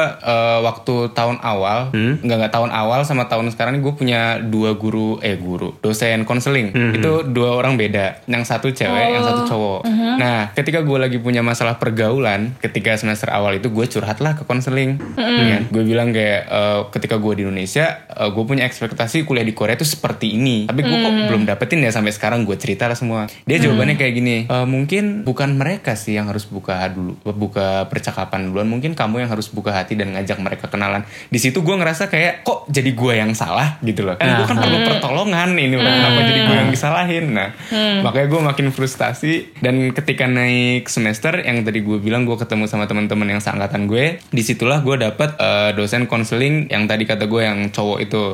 [0.63, 5.35] waktu tahun awal, nggak nggak tahun awal sama tahun sekarang gue punya dua guru, eh
[5.41, 6.71] guru, dosen konseling.
[6.93, 9.81] Itu dua orang beda, yang satu cewek, yang satu cowok.
[10.19, 14.43] Nah, ketika gue lagi punya masalah pergaulan, ketika semester awal itu gue curhat lah ke
[14.45, 15.01] konseling.
[15.71, 19.87] Gue bilang kayak eh, ketika gue di Indonesia, gue punya ekspektasi kuliah di Korea itu
[19.87, 23.31] seperti ini, tapi gue kok belum dapetin ya sampai sekarang gue cerita lah semua.
[23.47, 28.51] Dia jawabannya kayak gini, "Eh, mungkin bukan mereka sih yang harus buka dulu, buka percakapan
[28.51, 28.67] duluan.
[28.67, 31.07] Mungkin kamu yang harus buka hati dan ngajak mereka kenalan.
[31.31, 34.19] Di situ gue ngerasa kayak kok jadi gue yang salah gitu loh.
[34.19, 35.87] Kan gue kan perlu pertolongan ini loh.
[35.87, 37.25] Kenapa jadi gue yang disalahin?
[37.31, 37.49] Nah,
[38.03, 39.55] makanya gue makin frustasi.
[39.62, 44.19] Dan ketika naik semester yang tadi gue bilang gue ketemu sama teman-teman yang seangkatan gue,
[44.33, 48.25] di situlah gue dapet eh, dosen konseling yang tadi kata gue yang cowok itu.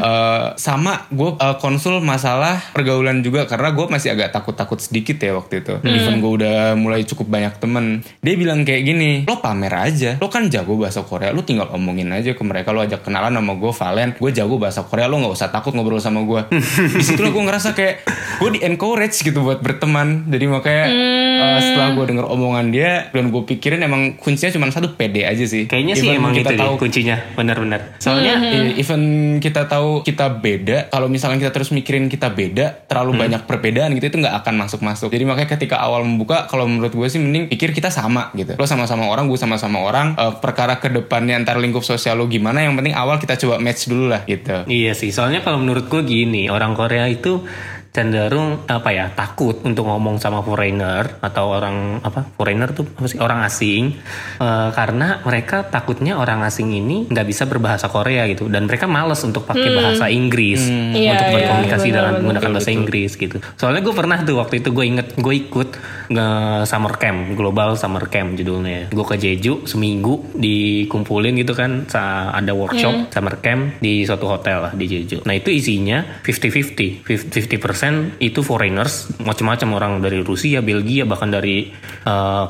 [0.00, 5.36] Eh, sama gue eh, konsul masalah pergaulan juga karena gue masih agak takut-takut sedikit ya
[5.36, 5.78] waktu itu.
[5.82, 10.28] Even gue udah mulai cukup banyak temen, dia bilang kayak gini, lo pamer aja, lo
[10.28, 13.72] kan jago bahasa Korea, lo tinggal omongin aja ke mereka, lo ajak kenalan sama gue
[13.72, 16.40] Valen, gue jago bahasa Korea, lo nggak usah takut ngobrol sama gue.
[16.98, 21.88] Di situ gue ngerasa kayak gue di encourage gitu buat berteman, jadi makanya eh, setelah
[21.92, 25.68] gue denger omongan dia dan gue pikirin emang kuncinya cuma satu pede aja sih.
[25.68, 27.80] Kayaknya sih Even emang kita itu tahu deh kuncinya, benar-benar.
[27.98, 29.02] Soalnya I- even
[29.38, 34.14] kita tahu kita beda kalau misalnya kita terus mikirin kita beda terlalu banyak perbedaan gitu
[34.14, 37.50] itu nggak akan masuk masuk jadi makanya ketika awal membuka kalau menurut gue sih mending
[37.50, 38.54] pikir kita sama gitu.
[38.54, 42.60] Lo sama-sama orang gue sama-sama orang Eh, perkara ke depannya antar lingkup sosial lo gimana
[42.64, 44.68] yang penting awal kita coba match dulu lah gitu.
[44.68, 47.44] Iya sih, soalnya kalau menurut gue gini, orang Korea itu
[47.96, 53.16] cenderung apa ya takut untuk ngomong sama foreigner atau orang apa foreigner tuh apa sih
[53.16, 53.96] orang asing.
[54.36, 58.52] Eh, karena mereka takutnya orang asing ini nggak bisa berbahasa Korea gitu.
[58.52, 62.70] Dan mereka males untuk pakai bahasa Inggris Iya, untuk iya, berkomunikasi benar, dalam menggunakan bahasa
[62.76, 63.40] Inggris gitu.
[63.56, 65.68] Soalnya gue pernah tuh waktu itu gue inget gue ikut
[66.66, 68.90] summer camp global summer camp judulnya.
[68.92, 71.88] Gue ke Jeju seminggu dikumpulin gitu kan
[72.32, 75.24] ada workshop summer camp di suatu hotel lah di Jeju.
[75.24, 81.72] Nah itu isinya 50-50 50% itu foreigners macam-macam orang dari Rusia, Belgia bahkan dari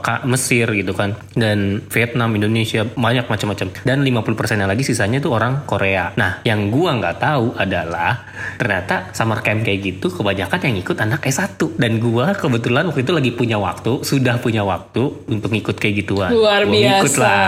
[0.03, 5.31] Ka- Mesir gitu kan dan Vietnam, Indonesia banyak macam-macam dan 50% yang lagi sisanya itu
[5.31, 6.13] orang Korea.
[6.19, 8.27] Nah yang gua nggak tahu adalah
[8.59, 13.13] ternyata summer camp kayak gitu kebanyakan yang ikut anak S1 dan gua kebetulan waktu itu
[13.15, 16.35] lagi punya waktu sudah punya waktu untuk ikut kayak gituan.
[16.35, 17.23] Luar Gua ngikut biasa.
[17.23, 17.47] lah.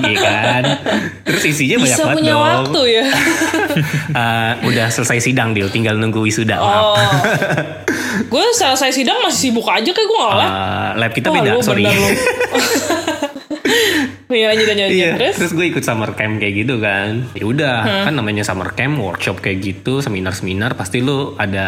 [0.00, 0.62] Iya kan.
[1.22, 2.42] Terus isinya banyak Bisa banget punya dong.
[2.42, 3.04] waktu ya.
[4.10, 6.56] Eh, udah selesai sidang deal, tinggal nunggu wisuda.
[6.58, 6.96] Oh.
[8.20, 10.50] gue selesai sidang masih sibuk aja kayak gue nggak lab.
[10.50, 11.86] Eh, lab kita Wah, beda, sorry.
[14.30, 14.88] Iya lanjut lanjut.
[14.88, 15.34] Iya, Terus?
[15.36, 17.26] terus gue ikut summer camp kayak gitu kan.
[17.34, 18.04] Ya udah, Hmm.
[18.06, 21.66] kan namanya summer camp, workshop kayak gitu, seminar-seminar pasti lu ada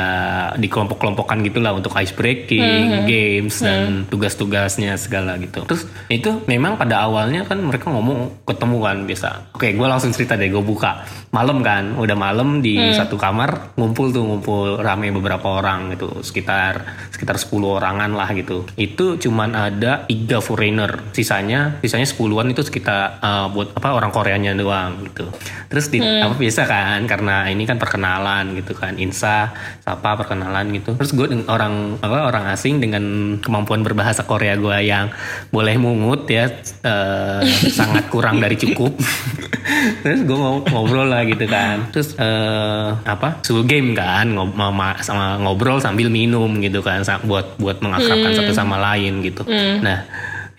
[0.54, 5.66] di kelompok-kelompokan gitu lah untuk ice breaking, Hmm, games dan tugas-tugasnya segala gitu.
[5.66, 9.28] Terus itu memang pada awalnya kan mereka ngomong ketemu kan biasa.
[9.52, 11.02] Oke, gue langsung cerita deh, gue buka.
[11.30, 12.94] Malam kan, udah malam di Hmm.
[12.94, 18.70] satu kamar ngumpul tuh ngumpul rame beberapa orang gitu, sekitar sekitar 10 orangan lah gitu.
[18.76, 24.52] Itu cuman ada tiga foreigner, sisanya sisanya 10-an itu sekitar uh, buat apa orang Koreanya
[24.52, 25.26] doang gitu.
[25.66, 30.92] Terus di apa biasa kan karena ini kan perkenalan gitu kan, Insa, sapa perkenalan gitu.
[30.94, 33.02] Terus gue orang apa orang asing dengan
[33.40, 35.08] kemampuan berbahasa Korea gue yang
[35.48, 36.46] boleh mungut ya
[36.84, 37.40] eh,
[37.78, 38.92] sangat kurang dari cukup.
[40.04, 41.88] Terus gue mau ngobrol lah gitu kan.
[41.90, 43.40] Terus eh, apa?
[43.40, 48.52] Suul game kan ngob- sama, sama ngobrol sambil minum gitu kan buat buat mengakrabkan satu
[48.52, 49.42] sama lain gitu.
[49.80, 50.04] Nah,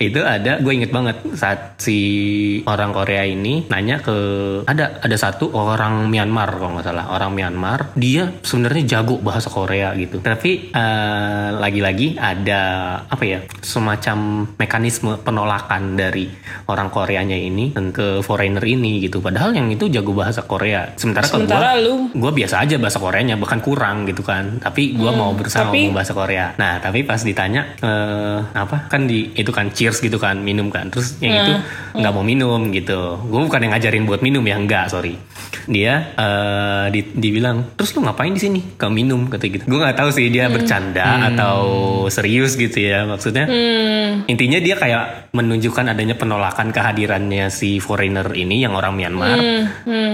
[0.04, 1.98] itu ada gue inget banget saat si
[2.64, 4.16] orang Korea ini nanya ke
[4.66, 7.92] ada ada satu orang Myanmar kalau nggak salah orang Myanmar.
[7.94, 10.20] Dia sebenarnya jago bahasa Korea gitu.
[10.20, 12.62] Tapi eh, lagi-lagi ada
[13.04, 14.16] apa ya semacam
[14.56, 16.28] mekanisme penolakan dari
[16.66, 19.20] orang Koreanya ini ke foreigner ini gitu.
[19.20, 20.94] Padahal yang itu jago bahasa Korea.
[20.96, 21.94] Sementara, kalau Sementara gua- lu.
[22.12, 24.58] gue biasa aja bahasa Koreanya bahkan kurang gitu kan.
[24.58, 26.54] Tapi gue mau berusaha tapi- bahasa Korea.
[26.56, 28.88] Nah tapi pas ditanya eh, apa?
[28.88, 30.88] Kan di itu kan cheers gitu kan minum kan.
[30.88, 31.52] Terus yang itu
[31.94, 33.18] nggak mau minum gitu.
[33.28, 35.18] Gue bukan yang ngajarin buat minum ya enggak sorry.
[35.64, 38.60] Dia eh, di, dibilang terus lu ngapain di sini?
[38.78, 39.64] Ke minum kata gitu.
[39.66, 41.58] Gue nggak tahu sih dia bercanda atau
[42.08, 43.46] serius gitu ya maksudnya.
[44.24, 49.38] Intinya dia kayak menunjukkan adanya penolakan kehadirannya si foreigner ini yang orang Myanmar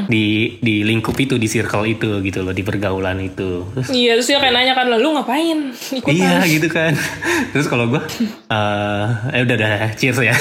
[0.08, 3.68] di di lingkup itu di circle itu gitu loh di pergaulan itu.
[3.76, 5.58] Terus Iya terus dia kayak nanya kan lu ngapain?
[5.74, 6.14] Ikutan.
[6.14, 6.92] Iya gitu kan.
[7.52, 8.02] Terus kalau gue,
[8.50, 10.32] eh eh, udah udah cheers ya.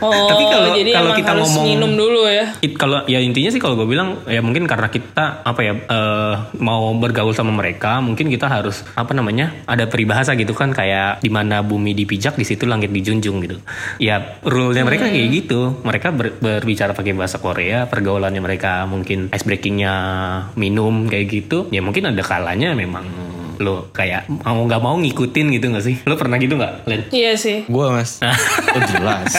[0.00, 2.46] oh, Tapi kalau- jadi kalau kita harus ngomong- minum dulu ya.
[2.74, 6.94] Kalau ya intinya sih kalau gue bilang ya mungkin karena kita apa ya eh, mau
[6.96, 11.60] bergaul sama mereka mungkin kita harus apa namanya ada peribahasa gitu kan kayak di mana
[11.60, 13.56] bumi dipijak di situ langit dijunjung gitu
[13.98, 19.44] ya rule-nya mereka kayak gitu mereka ber- berbicara pakai bahasa Korea pergaulannya mereka mungkin ice
[19.44, 19.94] breakingnya
[20.56, 23.04] minum kayak gitu ya mungkin ada kalanya memang
[23.58, 27.02] lo kayak mau nggak mau ngikutin gitu nggak sih lo pernah gitu nggak Len?
[27.08, 27.62] Iya sih.
[27.64, 28.18] Gue mas,
[28.74, 29.32] oh jelas.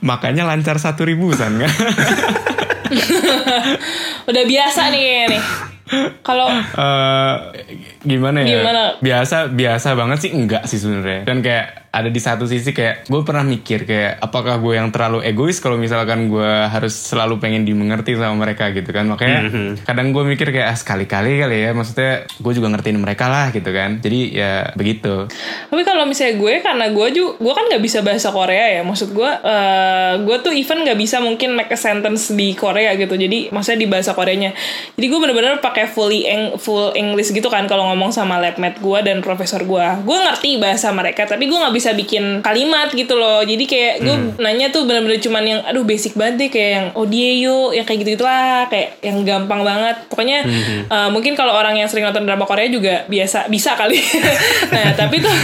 [0.00, 1.72] Makanya lancar satu ribuan kan?
[4.30, 5.42] Udah biasa nih kayaknya nih.
[6.20, 7.34] Kalau Eh,
[8.02, 8.58] gimana ya?
[8.58, 8.82] Gimana?
[8.98, 11.22] Biasa biasa banget sih enggak sih sebenarnya.
[11.22, 15.24] Dan kayak ada di satu sisi kayak gue pernah mikir kayak apakah gue yang terlalu
[15.24, 19.08] egois kalau misalkan gue harus selalu pengen dimengerti sama mereka gitu kan.
[19.08, 19.40] Makanya
[19.88, 21.72] kadang gue mikir kayak ah, sekali-kali kali ya.
[21.72, 24.04] Maksudnya gue juga ngertiin mereka lah gitu kan.
[24.04, 25.24] Jadi ya begitu.
[25.72, 28.82] Tapi kalau misalnya gue karena gue juga gue kan nggak bisa bahasa Korea ya.
[28.84, 33.16] Maksud gue eh gue tuh even nggak bisa mungkin make a sentence di Korea gitu.
[33.16, 34.52] Jadi maksudnya di bahasa Koreanya.
[35.00, 38.98] Jadi gue bener-bener pakai fully eng full English gitu kan kalau ngomong sama labmate gue
[39.00, 39.86] dan profesor gue.
[40.04, 43.42] Gue ngerti bahasa mereka tapi gue nggak bisa bikin kalimat gitu loh.
[43.42, 47.04] Jadi kayak gue nanya tuh bener-bener cuman yang aduh basic banget deh kayak yang oh
[47.04, 49.96] dia yuk yang kayak gitu-gitu lah kayak yang gampang banget.
[50.08, 50.42] Pokoknya
[50.86, 54.00] eh, mungkin kalau orang yang sering nonton drama Korea juga biasa bisa kali.
[54.74, 55.36] nah tapi tuh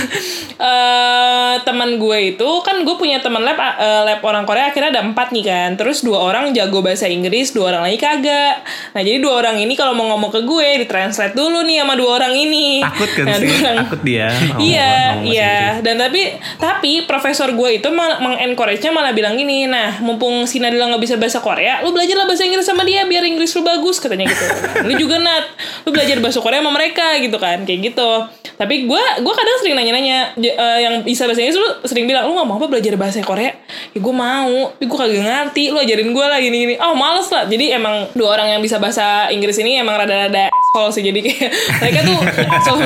[0.57, 5.03] eh teman gue itu kan gue punya teman lab eh, lab orang Korea akhirnya ada
[5.03, 5.71] empat nih kan.
[5.75, 8.63] Terus dua orang jago bahasa Inggris, dua orang lagi kagak.
[8.93, 12.11] Nah jadi dua orang ini kalau mau ngomong ke gue ditranslate dulu nih sama dua
[12.17, 12.81] orang ini.
[12.81, 15.57] takut kan Nah, sih orang- takut dia Iya, iya.
[15.81, 21.03] Dan tapi tapi profesor gue itu mengencourage-nya malah bilang gini, nah mumpung si Nadila nggak
[21.03, 24.45] bisa bahasa Korea, lu belajarlah bahasa Inggris sama dia biar Inggris lu bagus katanya gitu.
[24.89, 25.47] Lu juga Nat,
[25.87, 28.11] lu belajar bahasa Korea sama mereka gitu kan, kayak gitu.
[28.59, 32.35] Tapi gue gue kadang sering nanya-nanya eh, yang bisa bahasa Inggris lu sering bilang lu
[32.35, 33.55] nggak mau apa belajar bahasa Korea?
[33.95, 35.65] Ya gue mau, tapi gue kagak ngerti.
[35.71, 36.75] Lu ajarin gue lah gini-gini.
[36.79, 37.47] Oh males lah.
[37.47, 41.51] Jadi emang dua orang yang bisa bahasa Inggris ini emang rada-rada soal sih jadi kayak
[41.85, 42.19] mereka tuh
[42.65, 42.81] soal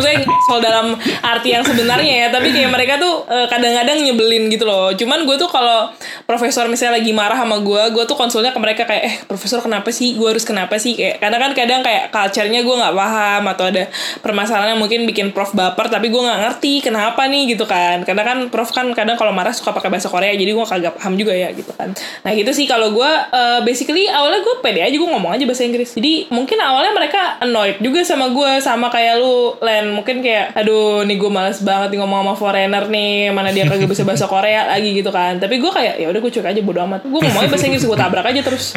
[0.51, 4.95] soal dalam arti yang sebenarnya ya tapi kayak mereka tuh kadang-kadang nyebelin gitu loh.
[4.95, 5.91] Cuman gue tuh kalau
[6.25, 9.91] profesor misalnya lagi marah sama gue gue tuh konsulnya ke mereka kayak eh profesor kenapa
[9.91, 10.15] sih?
[10.15, 10.95] Gue harus kenapa sih?
[10.95, 13.85] Kayak karena kan kadang kayak culture-nya gue nggak paham atau ada
[14.23, 18.07] permasalahan yang mungkin bikin prof baper tapi gue nggak ngerti kenapa nih gitu kan.
[18.07, 21.19] Karena kan prof kan kadang kalau marah suka pakai bahasa Korea jadi gue kagak paham
[21.19, 21.91] juga ya gitu kan.
[22.23, 25.67] Nah gitu sih kalau gue eh, basically awalnya gue pede aja gue ngomong aja bahasa
[25.67, 25.99] Inggris.
[25.99, 29.91] Jadi mungkin awalnya mereka annoyed juga sama gue sama kayak lu Len.
[29.91, 33.89] Mungkin kayak aduh nih gue males banget nih ngomong sama foreigner nih mana dia kagak
[33.89, 35.37] bisa bahasa Korea lagi gitu kan.
[35.37, 37.05] Tapi gue kayak ya udah gue cuek aja bodo amat.
[37.05, 38.73] Gue ngomongnya bahasa Inggris gue tabrak aja terus.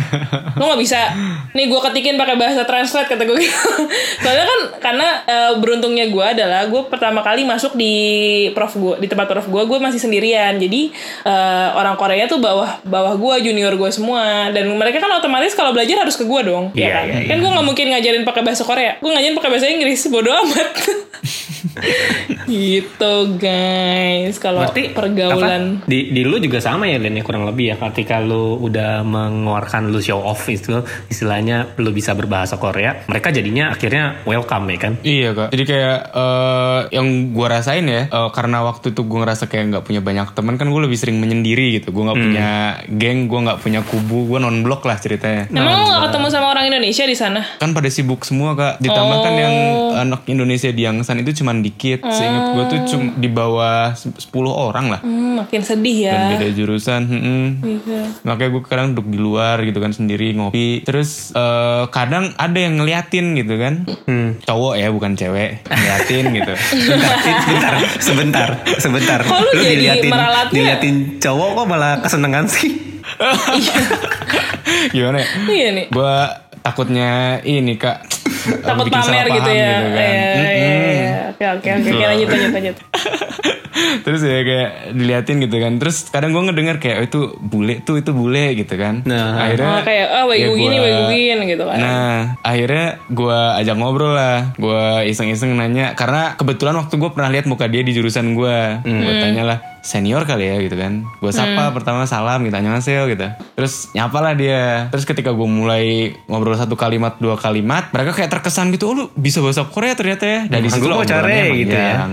[0.58, 1.00] Lu nggak bisa.
[1.52, 3.60] Nih gue ketikin pakai bahasa translate kata gue gitu.
[4.24, 7.94] soalnya kan karena eh, beruntungnya gue adalah gue pertama kali masuk di
[8.54, 10.56] prof gue di tempat prof gue gue masih sendirian.
[10.56, 10.92] Jadi
[11.26, 14.52] eh, orang Korea tuh bawah bawah gue junior gue semua.
[14.54, 17.06] Dan mereka kan otomatis kalau belajar harus ke gue dong Iya, ya kan?
[17.10, 18.92] iya, kan gue nggak mungkin ngajarin pakai bahasa Korea.
[19.02, 20.70] Gue ngajarin pakai bahasa Inggris bodo amat
[22.50, 27.44] gitu guys kalau Berarti pergaulan apa, di di lu juga sama ya Len ya kurang
[27.50, 33.04] lebih ya ketika lu udah mengeluarkan lu show off itu istilahnya lu bisa berbahasa Korea
[33.10, 35.50] mereka jadinya akhirnya welcome ya kan Iya kak.
[35.56, 39.84] Jadi kayak eh, yang gue rasain ya, eh, karena waktu itu gue ngerasa kayak nggak
[39.88, 41.96] punya banyak teman kan gue lebih sering menyendiri gitu.
[41.96, 42.50] Gue nggak punya
[42.88, 45.48] geng, gue nggak punya kubu, gue non blok lah ceritanya.
[45.50, 48.84] emang lu gak ketemu sama orang Indonesia di sana Kan pada sibuk semua kak.
[48.84, 49.56] Ditambah kan yang
[50.08, 52.06] anak Indonesia di Yangsan itu cuman dikit.
[52.06, 54.14] Seingat gue tuh cuma di bawah 10
[54.46, 55.02] orang lah.
[55.02, 57.02] hmm, makin sedih ya Dan beda jurusan.
[57.04, 57.46] mm-mm.
[57.66, 58.02] Iya.
[58.22, 60.84] Makanya gue kadang duduk di luar gitu kan sendiri ngopi.
[60.84, 63.90] Terus eh, kadang ada yang ngeliatin gitu kan.
[64.40, 65.66] Cowok ya bukan cewek.
[65.66, 66.54] Ngeliatin gitu.
[67.34, 70.54] sebentar sebentar sebentar Kok lu jadi diliatin meralatnya?
[70.54, 72.70] diliatin cowok kok malah kesenangan sih
[74.92, 75.28] Gimana ya?
[75.48, 76.16] iya nih Gue
[76.60, 77.10] takutnya
[77.42, 78.06] ini kak.
[78.64, 79.84] Takut bikin salah pamer gitu paham ya kan.
[79.94, 81.14] Iya, iya, iya.
[81.32, 82.76] oke oke oke oke lanjut lanjut lanjut
[83.80, 85.74] Terus ya kayak diliatin gitu kan.
[85.80, 89.06] Terus kadang gue ngedenger kayak oh, itu bule tuh itu bule gitu kan.
[89.06, 89.40] Nah.
[89.40, 94.14] akhirnya oh, kayak ah ya gua- wegu gini gitu kan Nah, akhirnya gue ajak ngobrol
[94.14, 94.52] lah.
[94.60, 95.96] Gue iseng-iseng nanya.
[95.96, 98.58] Karena kebetulan waktu gue pernah lihat muka dia di jurusan gue.
[98.84, 99.02] Hmm.
[99.06, 101.06] Gue tanya lah, senior kali ya gitu kan.
[101.24, 103.28] Gue sapa pertama salam gitu, annyeonghaseyo gitu.
[103.56, 104.92] Terus nyapa lah dia.
[104.92, 107.90] Terus ketika gue mulai ngobrol satu kalimat, dua kalimat.
[107.96, 110.40] Mereka kayak terkesan gitu oh lu bisa bahasa Korea ternyata ya.
[110.48, 112.08] Nah, Dari situ cara gitu ya?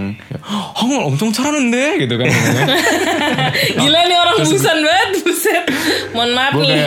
[0.74, 2.26] Hong omcong caranya deh gitu kan.
[3.80, 5.64] Gila nih orang busan banget buset.
[6.10, 6.82] Mohon maaf nih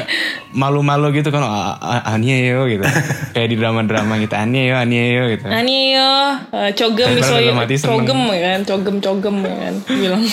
[0.51, 2.81] malu-malu gitu kan "Ah, ah, Ania yo gitu
[3.33, 6.11] kayak di drama-drama gitu Ania yo Ania yo gitu Ani yo,
[6.51, 10.23] eh, cogem misalnya, cogem ya kan, cogem cogem ya kan, bilang.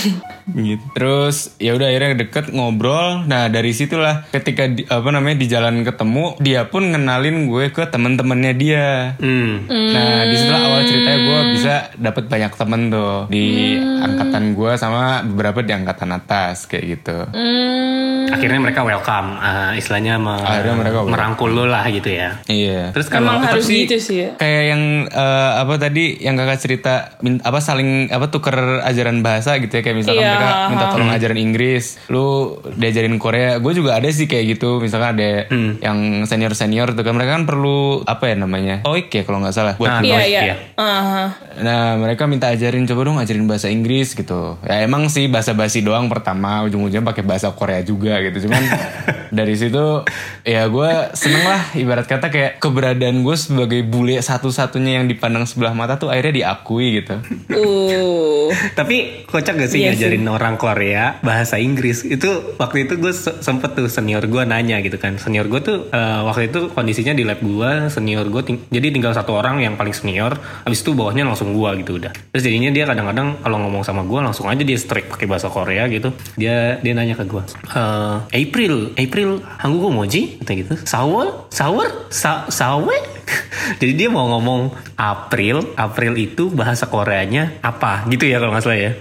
[0.49, 0.85] gitu.
[0.95, 3.25] Terus ya udah akhirnya deket ngobrol.
[3.25, 7.83] Nah dari situlah ketika di- apa namanya di jalan ketemu dia pun ngenalin gue ke
[7.85, 8.87] temen-temennya dia.
[9.17, 9.67] Hmm.
[9.67, 15.03] Nah di situlah awal ceritanya gue bisa dapat banyak temen tuh di angkatan gue sama
[15.25, 17.19] beberapa di angkatan atas kayak gitu.
[17.27, 22.39] Hmm, Akhirnya mereka welcome, eh, istilahnya me- Akhirnya mereka merangkul lo lah gitu ya.
[22.47, 22.91] Iya.
[22.91, 24.31] Terus kalau emang harus gitu sih ya.
[24.37, 29.73] kayak yang eh, apa tadi yang kakak cerita apa saling apa tuker ajaran bahasa gitu
[29.73, 30.93] ya kayak misalkan Iya, mereka minta ha.
[30.93, 32.27] tolong ajarin Inggris lu
[32.71, 35.79] diajarin Korea gue juga ada sih kayak gitu misalkan ada Hmm.
[35.79, 39.53] yang senior senior tuh kan mereka kan perlu apa ya namanya TOEIC ya kalau nggak
[39.53, 40.55] salah buat Nah, Iya iya.
[40.77, 41.25] Aha.
[41.57, 44.61] Nah mereka minta ajarin coba dong ajarin bahasa Inggris gitu.
[44.61, 48.45] Ya emang sih bahasa basi doang pertama ujung-ujungnya pakai bahasa Korea juga gitu.
[48.45, 48.61] Cuman
[49.33, 49.96] dari situ
[50.43, 55.73] ya gue seneng lah ibarat kata kayak keberadaan gue sebagai bule satu-satunya yang dipandang sebelah
[55.73, 57.15] mata tuh akhirnya diakui gitu.
[57.53, 58.51] Uh.
[58.75, 62.03] Tapi kocak gak sih Iya ngajarin orang Korea bahasa Inggris?
[62.03, 65.17] Itu waktu itu gue se- sempet tuh senior gue nanya gitu kan.
[65.17, 69.13] Senior gue tuh eh, waktu itu kondisinya di lab gue, senior gue ting- jadi tinggal
[69.13, 70.35] satu orang yang paling senior.
[70.63, 72.13] Habis itu bawahnya langsung gue gitu udah.
[72.35, 75.87] Terus jadinya dia kadang-kadang kalau ngomong sama gue langsung aja dia strike pakai bahasa Korea
[75.87, 76.11] gitu.
[76.35, 80.75] Dia dia nanya ke gue, "Eh, April, April, 한 gue moji atau gitu.
[80.83, 82.99] Sour, sour, sa sawe?
[83.81, 85.79] Jadi dia mau ngomong April.
[85.79, 88.03] April itu bahasa Koreanya apa?
[88.11, 88.93] Gitu ya kalau nggak salah ya.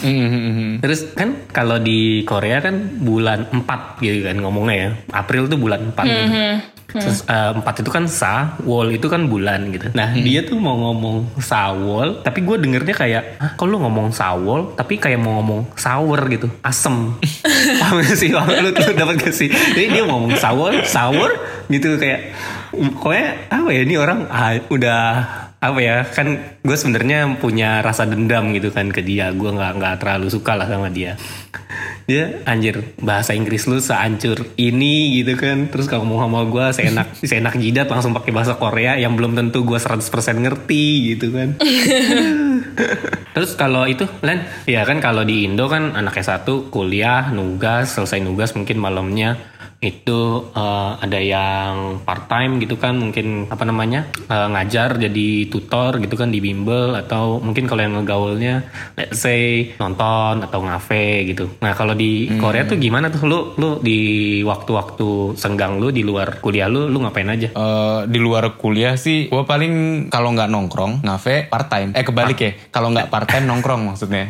[0.00, 0.70] Mm-hmm, mm-hmm.
[0.80, 4.90] Terus kan kalau di Korea kan bulan 4 gitu kan ngomongnya ya.
[5.12, 6.24] April tuh bulan 4 gitu.
[6.24, 6.79] Mm-hmm.
[6.92, 9.90] Terus, eh, 4 itu kan sa, wol itu kan bulan gitu.
[9.94, 14.74] Nah dia tuh mau ngomong sawol, tapi gue dengernya kayak, Hah, kok lu ngomong sawol,
[14.74, 17.14] tapi kayak mau ngomong sour gitu, asem.
[17.80, 18.30] Paham gak sih?
[18.34, 19.48] Paham lu, lu dapat gak sih?
[19.48, 21.30] Jadi dia mau ngomong sawol, sour
[21.70, 22.34] gitu kayak,
[22.74, 25.00] pokoknya apa ya ini orang ah, udah
[25.60, 29.28] apa ya kan gue sebenarnya punya rasa dendam gitu kan ke dia.
[29.36, 31.20] Gue nggak nggak terlalu suka lah sama dia.
[32.08, 35.68] Dia anjir bahasa Inggris lu seancur ini gitu kan.
[35.68, 39.60] Terus kalau ngomong sama gue seenak seenak jidat langsung pakai bahasa Korea yang belum tentu
[39.68, 40.00] gue 100%
[40.40, 41.60] ngerti gitu kan.
[43.36, 44.48] Terus kalau itu Len?
[44.64, 49.36] Ya kan kalau di Indo kan anak S1 kuliah nugas selesai nugas mungkin malamnya
[49.80, 55.96] itu eh, ada yang part time gitu kan mungkin apa namanya eh, ngajar jadi tutor
[56.04, 58.68] gitu kan di bimbel atau mungkin kalau yang ngegaulnya
[59.00, 61.48] let's say nonton atau ngafe gitu.
[61.64, 63.24] Nah kalau di Korea tuh gimana tuh?
[63.24, 67.48] Lu lu di waktu-waktu senggang lu di luar kuliah lu lu ngapain aja?
[67.48, 72.36] Eh, di luar kuliah sih gue paling kalau nggak nongkrong ngafe part time eh kebalik
[72.36, 74.28] ya kalau nggak part time nongkrong maksudnya.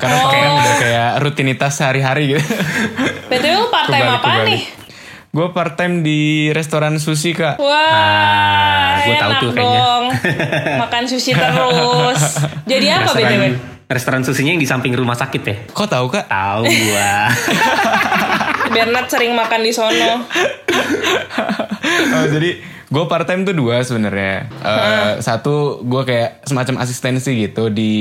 [0.00, 2.44] Karena part time udah kayak rutinitas sehari-hari gitu.
[3.58, 4.48] Lu part time Kebalik, apa kebalik.
[4.48, 4.77] nih?
[5.28, 6.20] Gue part time di
[6.50, 9.78] restoran sushi kak Wah, Ah, gua tahu tuh kayaknya.
[9.78, 10.04] dong.
[10.80, 12.22] Makan sushi terus.
[12.64, 13.20] Jadi apa BTW?
[13.20, 13.52] restoran
[13.88, 17.12] restoran susinya yang di samping rumah sakit ya kok tahu kak tahu gua
[18.74, 20.28] Bernard sering makan di sono.
[22.10, 22.50] Oh, jadi
[22.88, 24.48] gue part time tuh dua sebenarnya.
[24.58, 27.92] Eh, Satu gue kayak semacam asistensi gitu di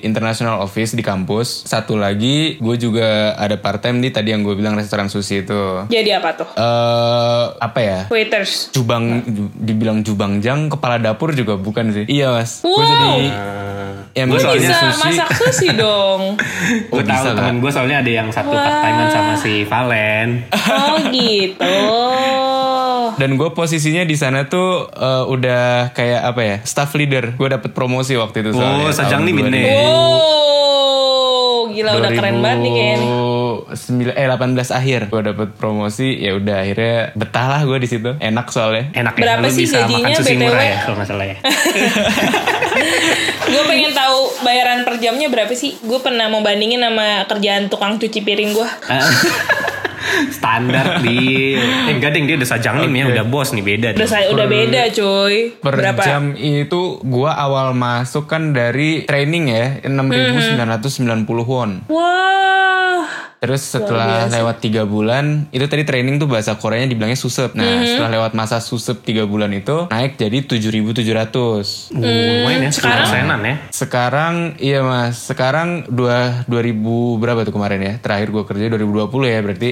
[0.00, 1.62] international office di kampus.
[1.64, 5.86] Satu lagi gue juga ada part time di tadi yang gue bilang restoran sushi itu.
[5.86, 6.48] Jadi apa tuh?
[6.50, 8.00] Eh apa ya?
[8.08, 8.70] Waiters.
[8.70, 12.04] Jubang ju- dibilang jubang jang kepala dapur juga bukan sih.
[12.04, 12.58] Iya mas.
[12.60, 12.82] Gue Wow.
[12.84, 13.14] jadi
[14.12, 15.02] ya Lu misalnya bisa sushi.
[15.04, 16.22] masak sushi dong.
[16.90, 20.28] Oh, gue tahu bisa, teman gue soalnya ada yang satu part time sama si Valen
[20.50, 21.78] Oh gitu.
[23.16, 27.34] Dan gue posisinya di sana tuh eh, udah kayak apa ya staff leader.
[27.34, 28.50] Gue dapet promosi waktu itu.
[28.54, 29.50] Oh, soalnya, sajang tahun nih, 2000.
[29.50, 29.60] Bine.
[29.84, 33.08] Oh, gila udah keren banget nih kayaknya.
[33.64, 38.10] 2009 eh 18 akhir gue dapet promosi ya udah akhirnya betah lah gue di situ
[38.18, 40.62] enak soalnya enak ya Berapa lu sih bisa makan gajinya, sushi murah BTW?
[40.62, 41.36] ya kalau nggak salah ya
[43.44, 45.78] Gue pengen tahu bayaran per jamnya berapa sih?
[45.84, 48.66] Gue pernah mau bandingin sama kerjaan tukang cuci piring gue.
[50.30, 54.08] Standar di eh, enggak deng dia udah sajang nih ya udah bos nih beda Udah
[54.08, 55.34] saya udah beda coy.
[55.58, 56.02] per berapa?
[56.02, 62.44] jam itu gue awal masuk kan dari training ya 6.990 won Wah.
[63.44, 67.52] Terus setelah lewat tiga bulan, itu tadi training tuh bahasa Koreanya dibilangnya susep.
[67.52, 71.92] Nah, setelah lewat masa susep tiga bulan itu naik jadi 7.700.
[71.92, 73.04] Uh, lumayan ya sekarang?
[73.04, 77.94] senan ya Sekarang iya mas, sekarang dua 2000 berapa tuh kemarin ya?
[78.00, 79.70] Terakhir gue kerja 2020 ya berarti.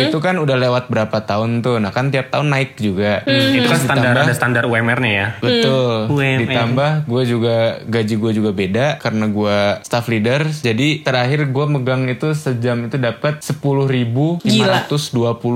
[0.00, 1.78] Itu kan udah lewat berapa tahun tuh?
[1.78, 3.22] Nah kan tiap tahun naik juga.
[3.24, 6.08] itu kan standar ditambah- ada standar UMR-nya ya Betul.
[6.08, 6.38] UMR.
[6.42, 10.46] Ditambah gue juga gaji gue juga beda karena gue staff leader.
[10.48, 14.44] Jadi terakhir gue megang itu sejam itu dapat 10.520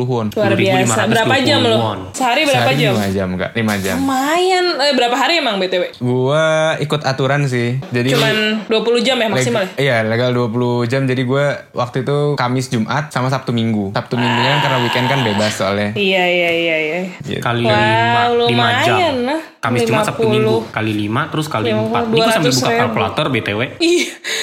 [0.04, 0.26] won.
[0.28, 1.06] Luar biasa.
[1.06, 1.76] 10.520 Berapa jam lo?
[2.12, 2.92] Sehari berapa Sehari jam?
[2.94, 3.50] 5 jam enggak?
[3.52, 3.96] 5 jam.
[3.98, 4.64] Lumayan.
[4.82, 5.82] Eh, berapa hari emang BTW?
[5.98, 6.44] Gua
[6.78, 7.78] ikut aturan sih.
[7.88, 9.70] Jadi Cuman 20 jam ya leg- maksimal ya?
[9.78, 10.50] Iya, legal 20
[10.84, 11.04] jam.
[11.04, 13.92] Jadi gue waktu itu Kamis, Jumat sama Sabtu Minggu.
[14.02, 15.90] Sabtu Minggunya kan karena weekend kan bebas soalnya.
[15.94, 17.00] Iya, iya, iya, iya.
[17.22, 17.38] Gitu.
[17.38, 19.14] Kali Wow, lima, lima jam.
[19.22, 19.40] lah.
[19.62, 20.34] Kamis Jumat Sabtu 50.
[20.34, 22.02] Minggu kali lima terus kali 50, empat.
[22.02, 22.80] Ini gue sambil buka 200 ribu.
[22.82, 23.60] kalkulator btw.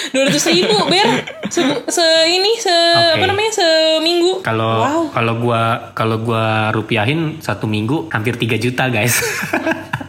[0.10, 1.08] Ih, 200 ribu, Ber.
[1.48, 3.16] Se, se ini, se, Oke.
[3.16, 4.42] apa namanya, seminggu.
[4.42, 5.04] Kalau Wow.
[5.10, 9.18] kalau gua kalau gua rupiahin satu minggu hampir 3 juta guys.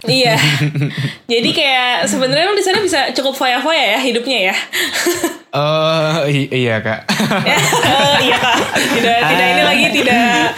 [0.02, 0.32] Iya.
[1.28, 4.56] Jadi kayak sebenarnya lu di sana bisa cukup foya-foya ya hidupnya ya.
[5.50, 7.10] Eh, i- iya kak.
[7.10, 8.54] Oh, iya kak.
[8.70, 10.54] Tidak, tidak ini lagi tidak.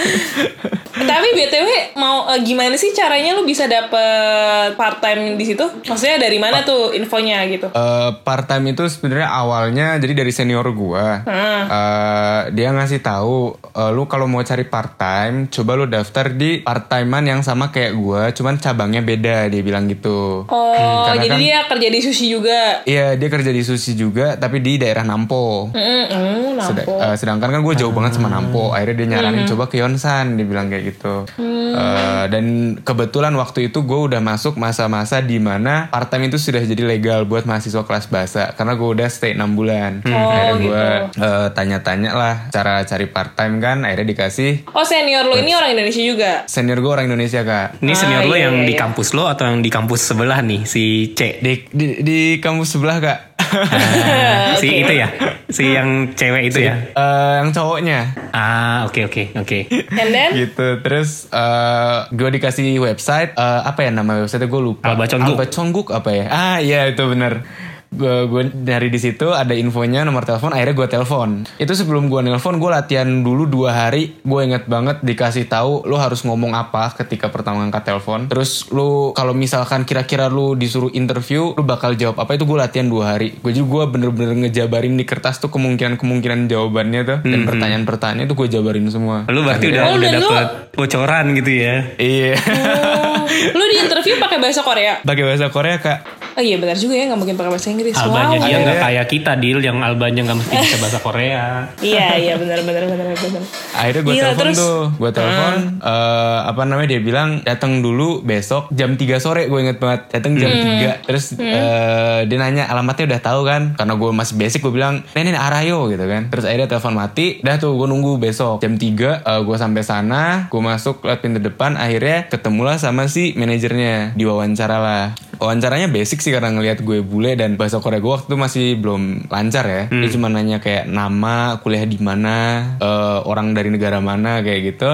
[0.92, 5.64] Tapi btw mau eh, gimana sih caranya lu bisa dapet part time di situ?
[5.82, 7.72] Maksudnya dari mana tuh infonya gitu?
[7.72, 11.24] Eh, part time itu sebenarnya awalnya jadi dari senior gua.
[11.62, 16.60] Eh, dia ngasih tahu eh, lu kalau mau cari part time, coba lu daftar di
[16.60, 20.44] part timean yang sama kayak gua, cuman cabangnya beda dia bilang gitu.
[20.44, 22.60] Oh, karena jadi kan- dia kerja di sushi juga.
[22.84, 25.72] Iya, dia kerja di sushi juga, tapi di daerah Nampo.
[25.72, 26.94] Mm, mm, Sed- nampo.
[26.98, 28.70] eh, sedangkan kan gue jauh banget sama Nampo.
[28.70, 31.24] Akhirnya dia nyaranin coba ke Yonsan, dia bilang kayak gitu.
[31.72, 32.44] Eh, dan
[32.78, 37.24] kebetulan waktu itu gue udah masuk masa-masa di mana part time itu sudah jadi legal
[37.24, 40.02] buat mahasiswa kelas bahasa karena gue udah stay 6 bulan.
[40.02, 40.84] akhirnya gue
[41.16, 45.70] eh, tanya-tanya lah cara cari part time kan, akhirnya dikasih Oh senior lu ini orang
[45.70, 46.32] Indonesia juga.
[46.44, 47.78] senior gue orang Indonesia kak.
[47.78, 48.80] Ini senior Ah, lo iya, yang iya, di iya.
[48.80, 51.38] kampus lo atau yang di kampus sebelah nih si C.
[51.38, 53.18] Di, di, di kampus sebelah kak.
[53.52, 55.08] Ah, si itu ya,
[55.46, 56.74] si yang cewek itu ya.
[56.88, 58.00] Eh, yang cowoknya.
[58.32, 59.58] Ah oke oke oke.
[59.92, 64.88] And then gitu terus eh gue dikasih website eh, apa ya nama website gue lupa
[64.88, 65.36] Alba Congguk.
[65.36, 67.44] Alba Congguk apa ya ah iya itu bener
[67.92, 71.28] gue gue dari di situ ada infonya nomor telepon akhirnya gue telepon.
[71.56, 74.16] Itu sebelum gue nelpon gue latihan dulu dua hari.
[74.20, 78.26] Gue inget banget dikasih tahu lo harus ngomong apa ketika pertama ngangkat telepon.
[78.26, 82.32] Terus lu kalau misalkan kira-kira lu disuruh interview lu bakal jawab apa?
[82.32, 83.36] Itu gue latihan dua hari.
[83.36, 87.18] Gue juga gue bener-bener ngejabarin di kertas tuh kemungkinan-kemungkinan jawabannya tuh.
[87.22, 89.28] Dan pertanyaan-pertanyaan itu gue jabarin semua.
[89.28, 91.76] Lu berarti udah Oh, udah dapet bocoran gitu ya.
[92.00, 92.32] iya.
[92.40, 95.02] Oh, lu di interview pakai bahasa Korea.
[95.02, 97.92] pakai bahasa Korea kak Oh iya benar juga ya nggak mungkin pakai bahasa Inggris.
[97.92, 98.32] Albanya wow.
[98.38, 101.44] dia nggak Akhirnya- kayak kita deal yang albanya nggak mesti bisa bahasa Korea.
[101.82, 103.42] Iya iya benar benar benar benar.
[103.72, 104.56] akhirnya gue telepon terus?
[104.56, 109.58] tuh gue telepon eh, apa namanya dia bilang datang dulu besok jam 3 sore gue
[109.60, 110.08] inget banget.
[110.10, 113.62] Datang jam 3 terus eh, dia nanya alamatnya udah tahu kan?
[113.76, 116.32] Karena gue masih basic gue bilang nenek Arayo gitu kan.
[116.32, 118.64] Terus akhirnya telepon mati dah tuh gue nunggu besok.
[118.64, 118.88] Jam 3
[119.20, 124.16] eh, gue sampai sana gue masuk lewat pintu depan akhirnya ketemulah sama si manajernya.
[124.16, 125.04] Diwawancara lah.
[125.36, 129.26] Wawancaranya basic sih karena ngelihat gue bule dan bahasa Korea gue waktu itu masih belum
[129.26, 129.82] lancar ya.
[129.90, 132.36] Dia cuma nanya kayak nama kuliah di mana
[132.78, 134.90] eh, orang dari negara mana kayak gitu.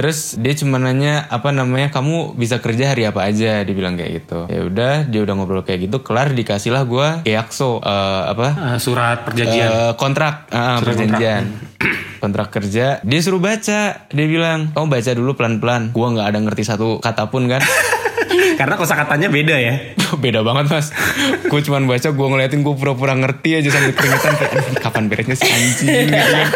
[0.00, 3.60] Terus dia cuma nanya apa namanya kamu bisa kerja hari apa aja?
[3.60, 4.48] Dia bilang kayak gitu.
[4.48, 8.48] Ya udah dia udah ngobrol kayak gitu kelar dikasih lah gue keakso eh, apa?
[8.56, 9.68] Ah, surat perjanjian.
[9.68, 11.44] Eh, kontrak ah, perjanjian.
[12.20, 13.00] Kontrak kerja.
[13.00, 15.96] Dia suruh baca dia bilang kamu baca dulu pelan-pelan.
[15.96, 17.64] Gua nggak ada ngerti satu kata pun kan
[18.60, 19.74] Karena kosakatanya beda ya.
[20.24, 20.90] beda banget mas
[21.40, 25.34] gue cuman baca gue ngeliatin gue pura-pura ngerti aja sambil keringetan kayak "Aduh, kapan beresnya
[25.34, 26.48] si anjing gitu kan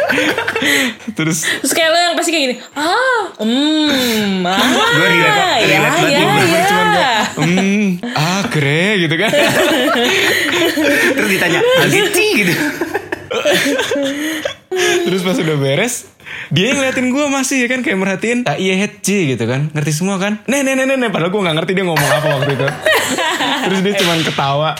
[1.14, 5.86] terus Terus kayak lo yang pasti kayak gini, ah, hmm, ah, Gua relate- ya, relate
[5.86, 6.66] banget ya, bener-bener ya.
[6.66, 9.30] cuman kayak hmm ah kere gitu kan
[11.14, 12.54] Terus ditanya, Agici gitu.
[15.04, 16.14] Terus pas udah beres
[16.48, 17.80] dia yang ngeliatin gue masih ya kan?
[17.84, 19.68] Kayak merhatiin tak iya head C gitu kan?
[19.76, 20.40] Ngerti semua kan?
[20.48, 22.66] Nih nih nih nih padahal gue nggak ngerti dia ngomong apa waktu itu.
[23.68, 24.70] Terus dia cuman ketawa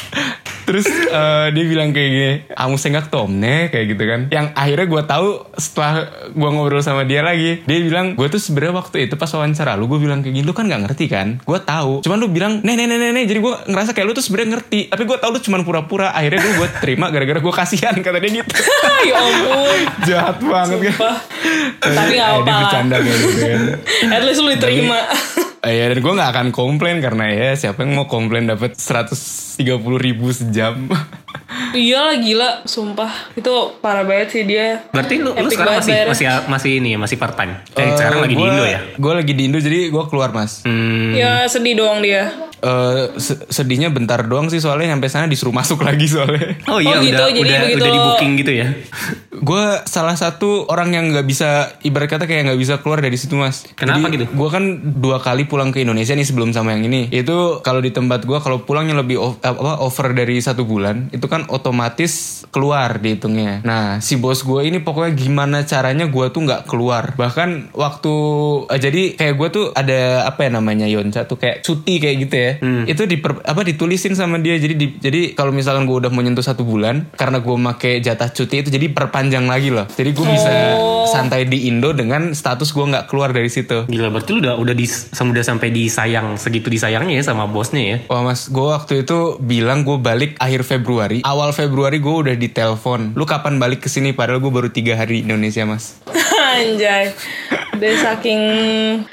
[0.64, 4.20] terus eh, dia bilang kayak gini kamu senggak tomne kayak gitu kan.
[4.28, 5.92] Yang akhirnya gue tahu setelah
[6.26, 9.86] gue ngobrol sama dia lagi dia bilang gue tuh sebenarnya waktu itu pas wawancara lu
[9.86, 11.38] gue bilang kayak gini lu kan nggak ngerti kan?
[11.40, 12.00] Gue tahu.
[12.00, 14.80] Cuman lu bilang nih nih nih nih, jadi gue ngerasa kayak lu tuh sebenarnya ngerti.
[14.88, 16.08] Tapi gue tahu lu cuman pura-pura.
[16.10, 18.50] Akhirnya gue gue terima gara-gara gue kasihan kata dia gitu.
[19.04, 19.78] Ya ampun.
[20.02, 20.92] jahat banget kan.
[20.96, 21.16] Sumpah.
[21.76, 23.60] Tapi nggak Eh, apa-apa bercanda gitu kan.
[24.16, 24.96] At least lu diterima.
[25.64, 29.64] Eh, ya dan gue gak akan komplain karena ya siapa yang mau komplain dapat 130
[29.96, 30.88] ribu sejam
[31.74, 33.34] Iya lah gila, sumpah.
[33.34, 34.86] Itu parah banget sih dia.
[34.90, 37.58] Berarti lu, lu Epic sekarang masih masih masih ini ya, masih part time.
[37.74, 38.80] Eh, sekarang lagi di Indo ya.
[38.94, 42.30] Gue lagi di Indo jadi gue keluar mas Hmm, Ya sedih doang dia.
[42.64, 46.56] Eh, se- sedihnya bentar doang sih soalnya sampai sana disuruh masuk lagi soalnya.
[46.66, 48.68] Oh iya Oh, gitu, udah jadi udah begitu- udah di booking gitu ya.
[49.34, 51.50] gue salah satu orang yang nggak bisa
[51.82, 53.68] ibarat kata kayak nggak bisa keluar dari situ mas.
[53.74, 54.24] Kenapa gitu?
[54.26, 57.10] Gue kan dua kali pulang ke Indonesia nih sebelum sama yang ini.
[57.10, 61.26] Itu kalau di tempat gue kalau pulangnya lebih o- apa over dari satu bulan itu
[61.26, 62.12] kan otomatis
[62.48, 63.60] keluar dihitungnya.
[63.62, 67.12] Nah si bos gue ini pokoknya gimana caranya gue tuh nggak keluar.
[67.14, 68.14] Bahkan waktu
[68.66, 72.36] eh, jadi kayak gue tuh ada apa ya namanya Yonca tuh kayak cuti kayak gitu
[72.38, 72.50] ya.
[72.84, 74.57] Itu di apa ditulisin sama dia.
[74.57, 78.28] Jadi di- jadi kalau misalkan gue udah mau nyentuh satu bulan karena gue make jatah
[78.28, 79.86] cuti itu jadi perpanjang lagi loh.
[79.86, 80.52] Jadi gue bisa
[81.07, 83.86] santai di Indo dengan status gue nggak keluar dari situ.
[83.86, 87.96] Gila berarti lu udah udah di udah sampai disayang segitu disayangnya ya sama bosnya ya.
[88.07, 91.20] Wah mas, gue waktu itu bilang gue balik akhir Februari.
[91.22, 93.14] Awal Februari gue udah ditelepon.
[93.14, 94.12] Lu kapan balik ke sini?
[94.12, 95.98] Padahal gue baru tiga hari di Indonesia mas.
[96.55, 97.14] Anjay.
[97.74, 98.40] Dari saking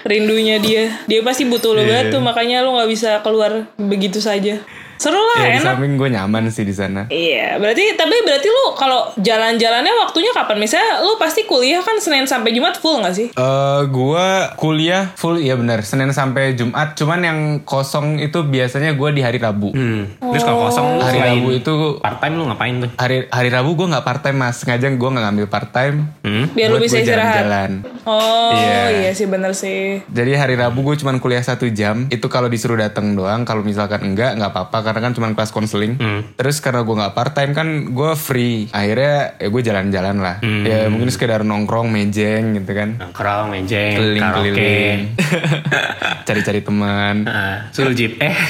[0.05, 0.89] rindunya dia.
[1.09, 4.61] Dia pasti butuh lo banget tuh makanya lo nggak bisa keluar begitu saja.
[5.01, 5.65] Seru lah, Ya di enak.
[5.73, 7.09] samping gue nyaman sih di sana.
[7.09, 10.57] Iya, berarti tapi berarti lu kalau jalan-jalannya waktunya kapan?
[10.57, 13.27] Misalnya lu pasti kuliah kan Senin sampai Jumat full nggak sih?
[13.31, 16.93] Eh gue kuliah full iya benar Senin sampai Jumat.
[16.93, 19.71] Cuman yang kosong itu biasanya gue di hari Rabu.
[19.71, 20.05] Hmm.
[20.21, 22.89] Terus kalau kosong Hari selain Rabu itu part time lu ngapain tuh?
[22.95, 24.55] hari hari Rabu gue nggak part time mas.
[24.55, 26.13] Sengaja gue nggak ngambil part time.
[26.21, 26.45] Hmm?
[26.51, 27.41] Biar lu bisa istirahat.
[27.41, 27.71] jalan-jalan.
[28.03, 29.01] Oh, Iya.
[29.01, 30.05] iya sih bener sih.
[30.05, 32.05] Jadi hari Rabu gue cuman kuliah satu jam.
[32.07, 33.41] Itu kalau disuruh datang doang.
[33.41, 35.95] Kalau misalkan enggak, nggak apa-apa karena kan cuman kelas konseling.
[36.35, 38.67] Terus karena gue nggak part time kan gue free.
[38.69, 40.35] Akhirnya ya gue jalan-jalan lah.
[40.43, 42.99] Ya mungkin sekedar nongkrong, mejeng gitu kan.
[42.99, 45.15] Nongkrong, mejeng, Keliling-keliling.
[45.15, 46.19] karaoke.
[46.27, 47.23] Cari-cari teman.
[47.23, 48.19] Ah, suljib.
[48.19, 48.35] Eh.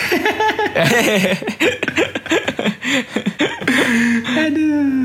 [4.41, 5.00] Aduh.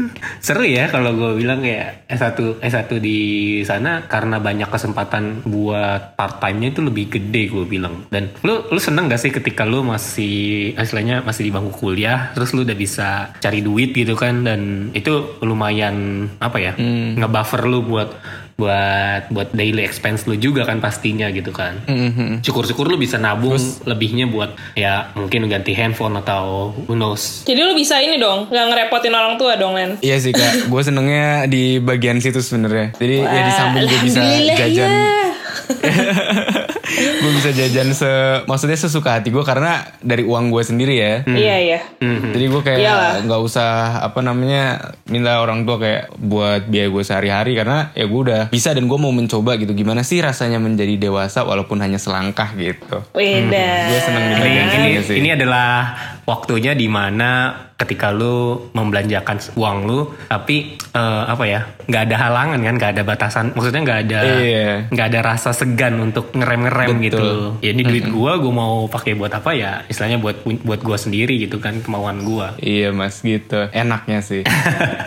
[0.47, 3.19] Seru ya kalau gue bilang kayak S1 S1 di
[3.67, 8.07] sana karena banyak kesempatan buat part time-nya itu lebih gede gue bilang.
[8.15, 12.55] Dan lu lu seneng gak sih ketika lu masih istilahnya masih di bangku kuliah terus
[12.55, 16.73] lu udah bisa cari duit gitu kan dan itu lumayan apa ya?
[17.19, 18.15] ngebuffer lu buat
[18.57, 21.77] buat buat daily expense lu juga kan pastinya gitu kan.
[22.41, 27.45] Syukur-syukur lu bisa nabung lebihnya buat ya mungkin ganti handphone atau who knows.
[27.45, 30.01] Jadi lu bisa ini dong, nggak ngerepotin orang tua dong, Len.
[30.01, 32.97] Iya sih kak, gue senengnya di bagian situ sebenarnya.
[32.97, 35.05] Jadi ya di samping gue bisa Alhamdulillah, jajan, ya.
[37.23, 38.11] gue bisa jajan se,
[38.47, 41.15] maksudnya sesuka hati gue karena dari uang gue sendiri ya.
[41.27, 41.81] Iya, iya.
[42.01, 47.53] Jadi gue kayak nggak usah apa namanya minta orang tua kayak buat biaya gue sehari-hari
[47.59, 51.43] karena ya gue udah bisa dan gue mau mencoba gitu gimana sih rasanya menjadi dewasa
[51.43, 53.03] walaupun hanya selangkah gitu.
[53.13, 53.91] Beda.
[53.91, 58.37] Gue seneng Ini, ini, ini adalah waktunya di mana ketika lu
[58.73, 60.57] membelanjakan uang lu tapi
[60.91, 64.69] eh, apa ya nggak ada halangan kan nggak ada batasan maksudnya nggak ada Iya.
[64.89, 67.05] nggak ada rasa segan untuk ngerem ngerem Betul.
[67.05, 67.27] gitu
[67.61, 71.37] ya ini duit gua gua mau pakai buat apa ya istilahnya buat buat gua sendiri
[71.39, 74.41] gitu kan kemauan gua Iya mas gitu, enaknya sih.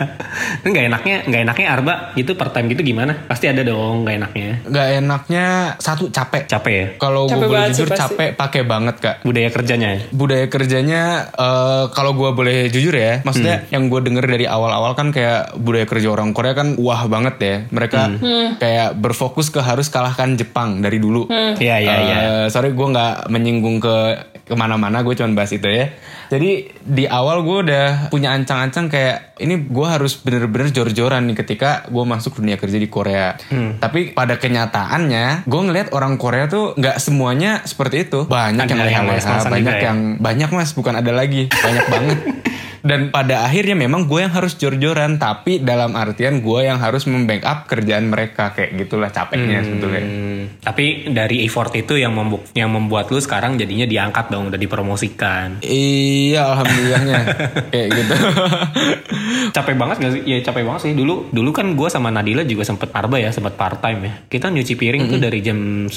[0.62, 4.48] nggak enaknya nggak enaknya Arba itu part time gitu gimana pasti ada dong nggak enaknya
[4.62, 5.44] Gak enaknya
[5.76, 6.46] satu capek.
[6.46, 8.00] capek ya Kalau Capek boleh jujur pasti.
[8.00, 9.16] capek pakai banget kak.
[9.22, 11.02] budaya kerjanya ya budaya kerjanya
[11.32, 15.86] eh, kalau gue boleh jujur ya maksudnya yang gue denger dari awal-awal kan kayak budaya
[15.88, 17.56] kerja orang Korea kan wah banget ya.
[17.72, 18.20] Mereka
[18.60, 21.30] kayak berfokus ke harus kalahkan Jepang dari dulu.
[21.30, 22.16] Iya iya iya.
[22.20, 23.96] Eh, sorry gue nggak menyinggung ke
[24.50, 25.94] ke mana-mana gue cuma bahas itu ya
[26.30, 31.90] jadi di awal gue udah punya ancang-ancang kayak ini gue harus bener-bener jor-joran nih ketika
[31.90, 33.34] gue masuk dunia kerja di Korea.
[33.82, 38.30] Tapi pada kenyataannya gue ngelihat orang Korea tuh nggak semuanya seperti itu.
[38.30, 39.82] Banyak Ada yang leha-leha banyak ya?
[39.90, 41.50] yang banyak mas bukan ada lagi.
[41.50, 42.18] Banyak banget
[42.80, 47.64] dan pada akhirnya memang gue yang harus jor-joran tapi dalam artian gue yang harus membackup
[47.66, 53.08] kerjaan mereka kayak gitulah capeknya sebetulnya Hmm, tapi dari effort itu yang membu- yang membuat
[53.08, 57.18] lu sekarang jadinya diangkat dong udah dipromosikan iya alhamdulillahnya
[57.72, 58.14] kayak gitu
[59.50, 60.22] capek banget gak sih?
[60.24, 60.92] Ya capek banget sih.
[60.92, 64.12] Dulu dulu kan gue sama Nadila juga sempet arba ya, sempet part time ya.
[64.28, 65.90] Kita nyuci piring tuh dari jam 11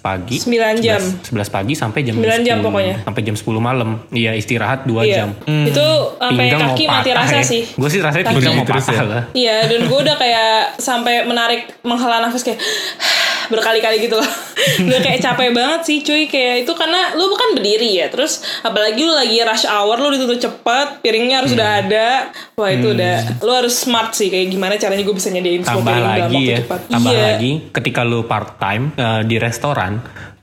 [0.00, 0.36] pagi.
[0.38, 1.00] 9 jam.
[1.00, 2.94] 11, 11 pagi sampai jam 9 jam 10 pokoknya.
[3.04, 3.90] Sampai jam 10 malam.
[4.08, 5.14] Iya istirahat 2 Iya.
[5.14, 5.28] jam.
[5.44, 5.86] Itu
[6.26, 7.62] sampai kaki mati rasa sih.
[7.70, 8.34] Gue sih rasanya Kaki.
[8.34, 9.04] pinggang mau Terus patah ya?
[9.04, 9.22] lah.
[9.30, 12.58] Iya, dan gue udah kayak sampai menarik menghela nafas kayak
[13.52, 14.30] berkali-kali gitu loh.
[14.88, 18.06] udah kayak capek banget sih cuy kayak itu karena lu bukan berdiri ya.
[18.08, 21.60] Terus apalagi lu lagi rush hour lu ditutup cepet, piringnya harus Hmm.
[21.60, 22.08] udah ada.
[22.54, 25.92] Wah, itu udah lu harus smart sih kayak gimana caranya gue bisa nyediain semua piring
[25.94, 26.80] dalam lagi waktu ya cepat.
[26.88, 27.24] tambah iya.
[27.28, 29.92] lagi ketika lu part time eh, di restoran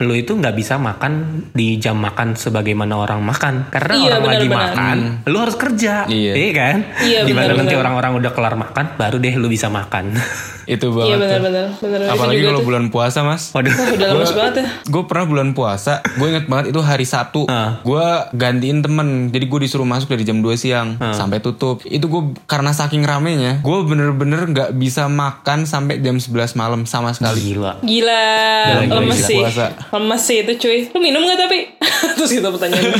[0.02, 1.12] lu itu nggak bisa makan
[1.52, 4.74] di jam makan sebagaimana orang makan karena Iya, orang lagi benar-benar.
[4.74, 6.34] makan lu harus kerja Iya.
[6.52, 10.14] kan Iya, Di mana nanti orang-orang udah kelar makan baru deh lu bisa makan
[10.64, 11.10] Itu Iya banget.
[11.10, 11.20] tuh.
[11.20, 11.66] benar-benar.
[11.76, 12.00] Benar.
[12.00, 13.50] Itu Apalagi kalau bulan puasa mas.
[13.52, 14.66] waduh udah lemes banget ya.
[14.86, 17.44] Gue pernah bulan puasa, gue inget banget itu hari Sabtu.
[17.46, 17.82] Ah.
[17.82, 21.12] Gue gantiin temen, jadi gue disuruh masuk dari jam 2 siang Ah.
[21.12, 21.82] sampai tutup.
[21.84, 27.12] Itu gue karena saking ramenya, gue bener-bener nggak bisa makan sampai jam 11 malam sama
[27.12, 27.42] sekali.
[27.44, 28.24] gila Gila,
[28.88, 29.36] lemes sih.
[29.36, 29.76] puasa.
[29.92, 30.80] Lemes sih itu cuy.
[30.90, 31.60] Lu minum gak tapi?
[32.16, 33.00] Terus gitu pertanyaannya.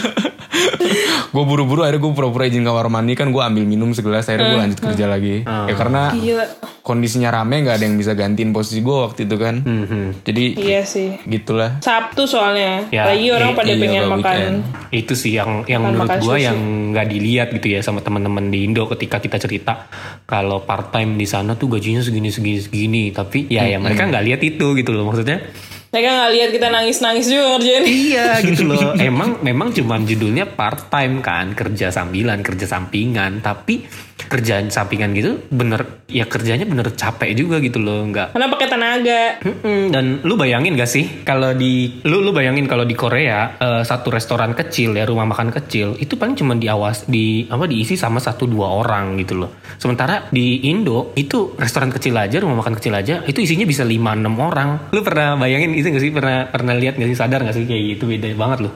[1.32, 4.52] gue buru-buru akhirnya gue pura-pura izin kamar mandi kan gue ambil minum segelas akhirnya Hmm.
[4.52, 5.36] gue lanjut kerja lagi.
[5.42, 6.46] Ya karena Gila.
[6.82, 9.56] kondisinya rame nggak ada yang bisa gantiin posisi gue waktu itu kan.
[9.58, 10.22] Mhm.
[10.22, 11.16] Jadi Iya sih.
[11.24, 11.80] gitulah.
[11.80, 12.84] Sabtu soalnya.
[12.90, 14.20] Ya, Lagi orang i- pada iya, pengen makan.
[14.20, 14.58] weekend.
[14.92, 16.44] itu sih yang yang Makan menurut sushi.
[16.44, 16.58] yang
[16.92, 19.88] nggak dilihat gitu ya sama teman-teman di Indo ketika kita cerita
[20.26, 24.20] kalau part time di sana tuh gajinya segini segini segini tapi ya ya mereka nggak
[24.22, 25.48] lihat itu gitu loh maksudnya
[25.92, 27.84] Mereka nggak lihat kita nangis-nangis juga ngerjain.
[27.84, 33.84] iya gitu loh emang memang cuman judulnya part time kan kerja sambilan kerja sampingan tapi
[34.28, 39.22] kerjaan sampingan gitu bener ya kerjanya bener capek juga gitu loh nggak Karena pakai tenaga.
[39.42, 43.84] Mm-mm, dan lu bayangin gak sih kalau di lu lu bayangin kalau di Korea eh,
[43.88, 48.20] satu restoran kecil ya rumah makan kecil itu paling cuma diawas di apa diisi sama
[48.20, 49.50] satu dua orang gitu loh.
[49.80, 53.96] Sementara di Indo itu restoran kecil aja rumah makan kecil aja itu isinya bisa 5
[53.96, 54.70] 6 orang.
[54.92, 57.98] Lu pernah bayangin itu gak sih pernah pernah lihat gak sih sadar gak sih kayak
[57.98, 58.72] gitu beda banget loh.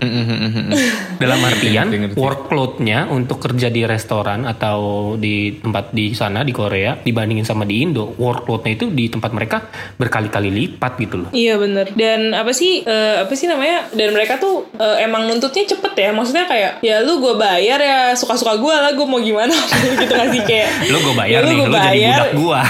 [1.21, 7.45] Dalam artian workloadnya untuk kerja di restoran atau di tempat di sana di Korea dibandingin
[7.45, 9.57] sama di Indo workloadnya itu di tempat mereka
[9.97, 11.29] berkali-kali lipat gitu loh.
[11.31, 11.91] Iya bener.
[11.95, 16.09] Dan apa sih eh, Apa sih namanya Dan mereka tuh eh, Emang nuntutnya cepet ya.
[16.11, 19.53] Maksudnya kayak Ya lu gue bayar ya Suka-suka gue lah Gue mau gimana?
[19.95, 20.41] Gitu gak sih?
[20.43, 22.61] Kayak Lo gue bayar ya nih, gua lo jadi budak gua.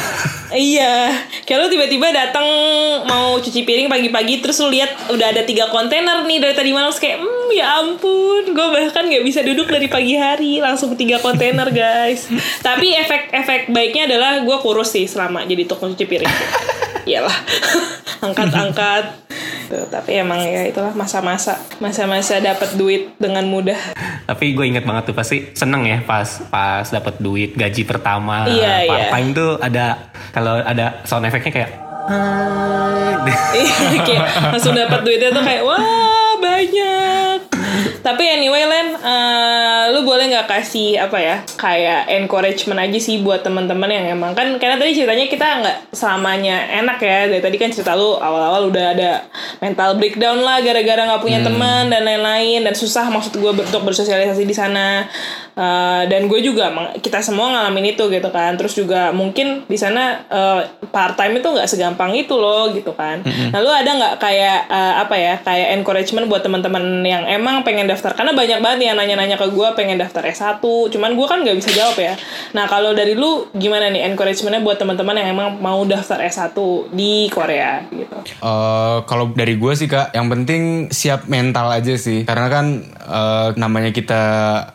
[0.55, 1.11] Iya,
[1.43, 2.47] kayak lu tiba-tiba datang
[3.03, 6.95] mau cuci piring pagi-pagi terus lu lihat udah ada tiga kontainer nih dari tadi malam
[6.95, 11.67] kayak, hmm ya ampun, gue bahkan nggak bisa duduk dari pagi hari langsung tiga kontainer
[11.75, 12.31] guys.
[12.63, 16.35] Tapi efek-efek baiknya adalah gue kurus sih selama jadi tukang cuci piring.
[17.03, 17.35] Iyalah,
[18.31, 19.24] angkat-angkat.
[19.65, 23.77] Tuh, tapi emang ya itulah masa-masa masa-masa dapat duit dengan mudah.
[24.25, 28.85] Tapi gue inget banget tuh pasti seneng ya pas pas dapat duit gaji pertama Iya,
[28.85, 29.09] part iya.
[29.09, 29.85] time tuh ada
[30.29, 31.71] kalau ada sound efeknya kayak
[33.55, 34.21] Iya, kayak
[34.53, 35.81] langsung dapat duitnya tuh kayak wah
[36.37, 37.34] banyak.
[38.05, 43.41] Tapi anyway Len, eh, lu boleh nggak kasih apa ya kayak encouragement aja sih buat
[43.41, 47.69] teman-teman yang emang kan karena tadi ceritanya kita nggak selamanya enak ya dari tadi kan
[47.71, 49.11] cerita lu awal-awal udah ada
[49.59, 54.43] mental breakdown lah gara-gara nggak punya teman dan lain-lain dan susah maksud gue untuk bersosialisasi
[54.43, 55.05] di sana
[55.55, 56.67] Eh, dan gue juga
[56.99, 58.59] kita semua ngalamin itu gitu kan.
[58.59, 60.27] Terus juga mungkin di sana
[60.91, 63.23] part time itu nggak segampang itu loh gitu kan.
[63.23, 67.87] Nah lu ada nggak kayak eh, apa ya kayak encouragement buat teman-teman yang emang pengen
[67.87, 68.11] daftar?
[68.11, 71.71] Karena banyak banget yang nanya-nanya ke gue pengen daftar S1 cuman gue kan nggak bisa
[71.71, 72.19] jawab ya.
[72.51, 76.51] Nah kalau dari lu gimana nih encouragementnya buat teman-teman yang emang mau daftar S1
[76.91, 78.17] di Korea gitu?
[78.43, 82.27] Eh, kalau dari gue sih kak, yang penting siap mental aja sih.
[82.27, 84.21] Karena kan eh, namanya kita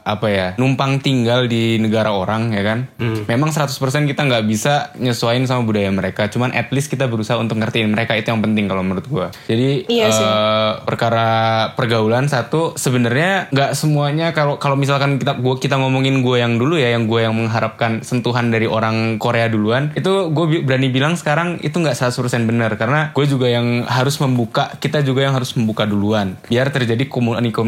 [0.01, 2.79] apa ya numpang tinggal di negara orang ya kan.
[3.27, 3.71] Memang 100%
[4.07, 6.31] kita nggak bisa nyesuaiin sama budaya mereka.
[6.31, 9.27] Cuman at least kita berusaha untuk ngertiin mereka itu yang penting kalau menurut gue.
[9.47, 10.23] Jadi Iya sih.
[10.23, 11.29] eh, perkara
[11.75, 16.79] pergaulan satu sebenarnya nggak semuanya kalau kalau misalkan kita gua kita ngomongin gue yang dulu
[16.79, 21.59] ya, yang gue yang mengharapkan sentuhan dari orang Korea duluan, itu gue berani bilang sekarang
[21.65, 25.89] itu nggak 100% benar karena gue juga yang harus membuka, kita juga yang harus membuka
[25.89, 27.59] duluan biar terjadi komunikasi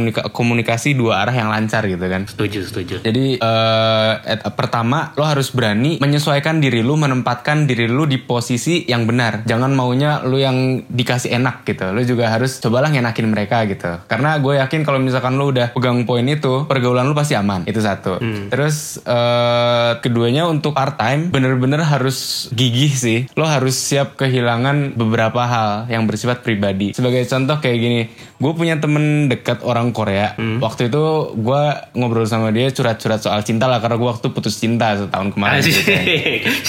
[0.53, 2.29] komunikasi dua arah yang lancar gitu kan.
[2.29, 2.95] setuju setuju.
[3.01, 8.85] Jadi eh, et- pertama lo harus berani menyesuaikan diri lu, menempatkan diri lu di posisi
[8.85, 9.49] yang benar.
[9.49, 11.89] Jangan maunya lu yang dikasih enak gitu.
[11.89, 13.97] Lu juga harus cobalah ngenakin mereka gitu.
[14.05, 17.65] Karena gue yakin kalau misalkan lu udah pegang poin itu, pergaulan lu pasti aman.
[17.65, 18.21] Itu satu.
[18.53, 23.19] Terus eh, keduanya untuk part time bener-bener harus gigih sih.
[23.33, 26.93] Lo harus siap kehilangan beberapa hal yang bersifat pribadi.
[26.93, 28.01] Sebagai contoh kayak gini,
[28.43, 30.35] gue punya temen dekat orang Korea.
[30.35, 31.03] Waktu itu
[31.39, 31.63] gue
[31.95, 35.63] ngobrol sama dia curhat-curhat soal cinta lah karena gue waktu putus cinta setahun kemarin.
[35.63, 35.71] Asik.
[35.71, 36.03] gitu kan.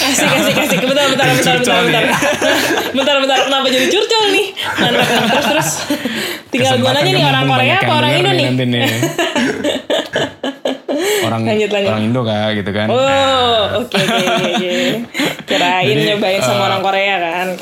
[0.06, 2.04] Asik asik asik bentar bentar bentar bentar bentar
[3.02, 4.48] bentar bentar kenapa jadi curcol nih
[4.78, 5.70] mantap terus terus
[6.54, 8.86] tinggal gue nanya nih kan orang Korea apa yang orang Indo nih.
[11.24, 11.90] orang Lanjut, lanjut.
[11.92, 12.88] orang Indo kak gitu kan.
[12.90, 14.74] Oh, oke oke oke oke.
[15.50, 17.48] Kirain Jadi, nyobain sama eh, orang Korea kan.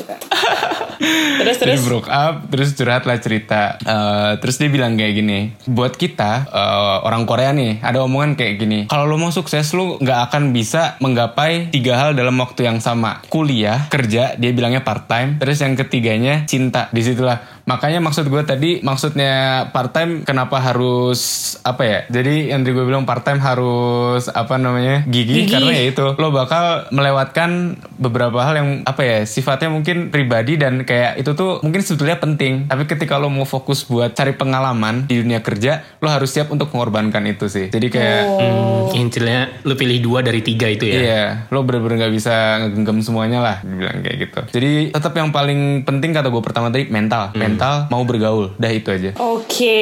[1.42, 1.82] Terus Jadi terus.
[1.82, 3.74] broke up, terus curhat lah cerita.
[3.82, 8.54] Eh, terus dia bilang kayak gini, buat kita eh, orang Korea nih ada omongan kayak
[8.62, 8.78] gini.
[8.86, 13.18] Kalau lo mau sukses, lo nggak akan bisa menggapai tiga hal dalam waktu yang sama.
[13.26, 15.42] Kuliah, kerja, dia bilangnya part time.
[15.42, 16.86] Terus yang ketiganya cinta.
[16.94, 21.98] Di situlah Makanya maksud gue tadi maksudnya part time kenapa harus apa ya?
[22.10, 25.52] Jadi yang tadi gue bilang part time harus apa namanya gigi, Gigi.
[25.52, 30.82] karena ya itu lo bakal melewatkan beberapa hal yang apa ya sifatnya mungkin pribadi dan
[30.82, 32.66] kayak itu tuh mungkin sebetulnya penting.
[32.66, 36.70] Tapi ketika lo mau fokus buat cari pengalaman di dunia kerja, lo harus siap untuk
[36.74, 37.68] mengorbankan itu sih.
[37.70, 40.98] Jadi kayak Hmm, intinya lu pilih dua dari tiga itu ya.
[40.98, 42.34] Iya, lo bener-bener gak bisa
[42.64, 44.40] ngegenggam semuanya lah, dibilang kayak gitu.
[44.58, 47.51] Jadi tetap yang paling penting kata gue pertama tadi mental, mental
[47.88, 49.10] mau bergaul, dah itu aja.
[49.16, 49.80] Oke.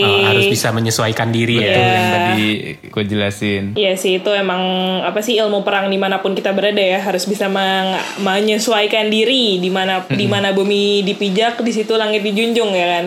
[0.00, 1.86] Oh, harus bisa menyesuaikan diri Itu ya.
[1.88, 2.44] yang tadi
[2.84, 3.64] gue jelasin.
[3.74, 4.60] Iya sih itu emang
[5.00, 9.58] apa sih ilmu perang di mana pun kita berada ya harus bisa meng- menyesuaikan diri
[9.58, 13.04] di mana di mana bumi dipijak di situ langit dijunjung ya kan.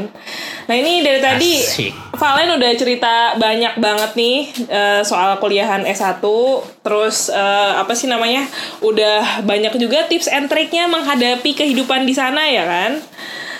[0.67, 1.91] Nah ini dari tadi Asik.
[2.11, 6.19] Valen udah cerita banyak banget nih eh, soal kuliahan S1
[6.81, 8.43] terus eh, apa sih namanya
[8.81, 12.91] udah banyak juga tips and triknya menghadapi kehidupan di sana ya kan.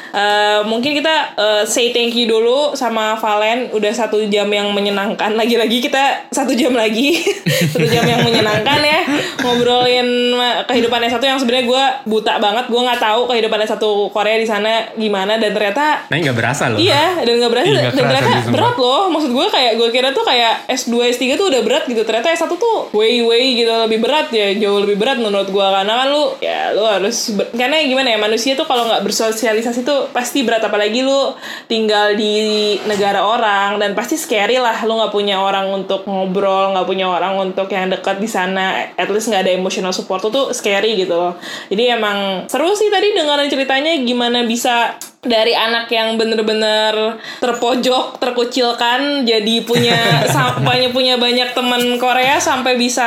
[0.10, 3.70] Eh, mungkin kita eh, say thank you dulu sama Valen.
[3.70, 5.34] Udah satu jam yang menyenangkan.
[5.34, 7.18] Lagi-lagi kita satu jam lagi.
[7.68, 9.02] Satu jam yang menyenangkan ya.
[9.42, 10.36] Ngobrolin
[10.66, 12.68] kehidupan S1 yang sebenarnya gue buta banget.
[12.68, 15.36] Gue nggak tahu kehidupan S1 Korea di sana gimana.
[15.36, 16.78] Dan ternyata Nah, nggak berasa loh.
[16.78, 17.66] Iya, dan gak berasa.
[17.66, 19.02] Ih, dan nggak kerasa ternyata berat loh.
[19.10, 22.02] Maksud gue kayak gue kira tuh kayak S2, S3 tuh udah berat gitu.
[22.04, 23.72] Ternyata S1 tuh way way gitu.
[23.72, 27.50] Lebih berat ya, jauh lebih berat menurut gue karena kan lu ya lu harus ber-
[27.52, 31.34] karena gimana ya manusia tuh kalau nggak bersosialisasi tuh pasti berat apalagi lu
[31.66, 36.88] tinggal di negara orang dan pasti scary lah lu nggak punya orang untuk ngobrol, nggak
[36.88, 38.94] punya orang untuk yang dekat di sana.
[38.94, 41.34] At least nggak ada emotional support tuh tuh scary gitu loh.
[41.68, 44.96] Jadi emang seru sih tadi dengerin ceritanya gimana bisa
[45.28, 50.00] dari anak yang bener-bener terpojok, terkucilkan, jadi punya
[50.36, 53.06] sampainya punya banyak teman Korea sampai bisa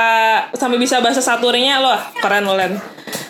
[0.54, 2.76] sampai bisa bahasa saturinya loh keren loh Len.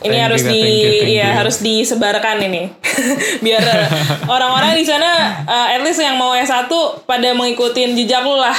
[0.00, 1.38] Ini Thank harus you, di thank you, thank ya you.
[1.40, 2.62] harus disebarkan ini.
[3.44, 3.64] Biar
[4.34, 6.68] orang-orang di sana eh, at least yang mau S1
[7.04, 8.56] pada mengikutin jejak lu lah.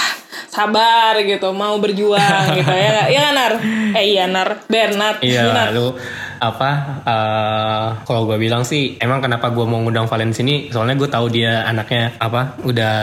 [0.52, 3.08] Sabar gitu, mau berjuang gitu ya.
[3.08, 3.54] Iya Nar?
[3.96, 5.24] Eh iya Nar, Bernard.
[5.24, 5.96] Iya, lu
[6.42, 6.70] apa?
[7.06, 10.74] eh kalau gue bilang sih, emang kenapa gue mau ngundang Valen sini?
[10.74, 12.58] Soalnya gue tahu dia anaknya apa?
[12.66, 12.96] Udah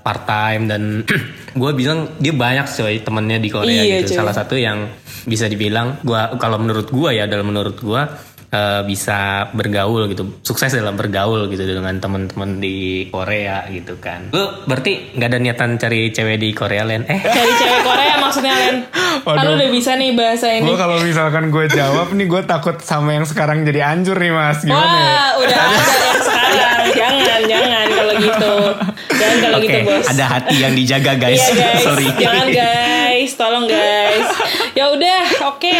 [0.00, 0.82] part time dan
[1.60, 4.16] gue bilang dia banyak coy temennya di Korea Iya, gitu.
[4.16, 4.18] coy.
[4.24, 4.88] Salah satu yang
[5.20, 8.00] bisa dibilang gua kalau menurut gue ya dalam menurut gue
[8.50, 9.18] eh, bisa
[9.50, 12.76] bergaul gitu, sukses dalam bergaul gitu dengan teman-teman di
[13.06, 14.30] Korea gitu kan.
[14.30, 17.02] Lu berarti nggak ada niatan cari cewek di Korea Len?
[17.04, 18.76] Eh, Cari cewek Korea maksudnya Len.
[19.20, 19.52] Kan Waduh.
[19.52, 20.64] udah bisa nih bahasa ini.
[20.64, 24.64] Gue kalau misalkan gue jawab nih gue takut sama yang sekarang jadi anjur nih mas.
[24.64, 25.04] Gimana ya?
[25.04, 26.84] Wah, udah ada yang sekarang.
[26.90, 28.52] Jangan, jangan kalau gitu.
[29.12, 30.06] Jangan kalau Oke, gitu, Bos.
[30.08, 31.36] ada hati yang dijaga guys.
[31.36, 32.06] Iya guys, Sorry.
[32.16, 32.64] jangan guys,
[33.40, 34.28] tolong guys.
[34.70, 35.76] Ya udah, oke.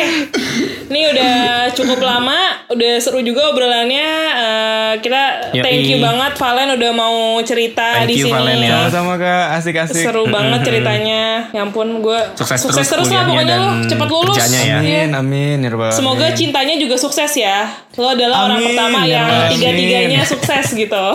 [0.91, 1.35] Ini udah
[1.71, 4.11] cukup lama, udah seru juga obrolannya.
[4.35, 5.63] Eh, kita Yoi.
[5.63, 8.35] thank you banget Valen udah mau cerita Thank di you, sini.
[8.35, 8.91] Valen, ya.
[8.91, 10.03] Sama-sama kak, asik-asik.
[10.03, 11.47] Seru banget ceritanya.
[11.55, 14.37] Ya ampun, gue Sukses terus lah kuliahnya pokoknya lo cepet lulus.
[14.43, 14.47] ya.
[14.51, 14.77] Iya.
[14.83, 17.71] Amin, amin, ya Rabbal Semoga cintanya juga sukses ya.
[17.95, 21.05] Lo adalah orang Amin, pertama ya yang tiga-tiganya sukses gitu.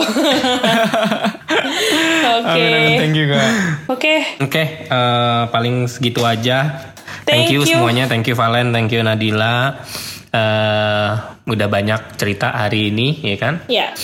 [1.46, 2.62] Oke.
[2.66, 3.50] Amin, thank you kak.
[3.86, 4.14] Oke.
[4.42, 6.92] Oke, eh, paling segitu aja.
[7.26, 7.70] Thank, Thank you, you.
[7.70, 9.82] semuanya, thank you Valen, thank you Nadila.
[10.30, 11.10] Eh,
[11.46, 13.54] udah banyak cerita hari ini, ya kan?
[13.66, 13.94] Ya.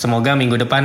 [0.00, 0.84] Semoga minggu depan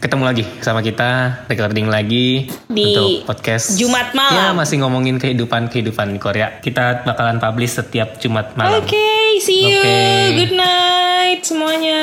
[0.00, 4.32] ketemu lagi sama kita, recording lagi Di untuk podcast Jumat malam.
[4.32, 6.56] Ya masih ngomongin kehidupan kehidupan Korea.
[6.56, 8.80] Kita bakalan publish setiap Jumat malam.
[8.80, 9.84] Oke, see you.
[9.84, 10.00] Oke.
[10.40, 12.00] Good night semuanya.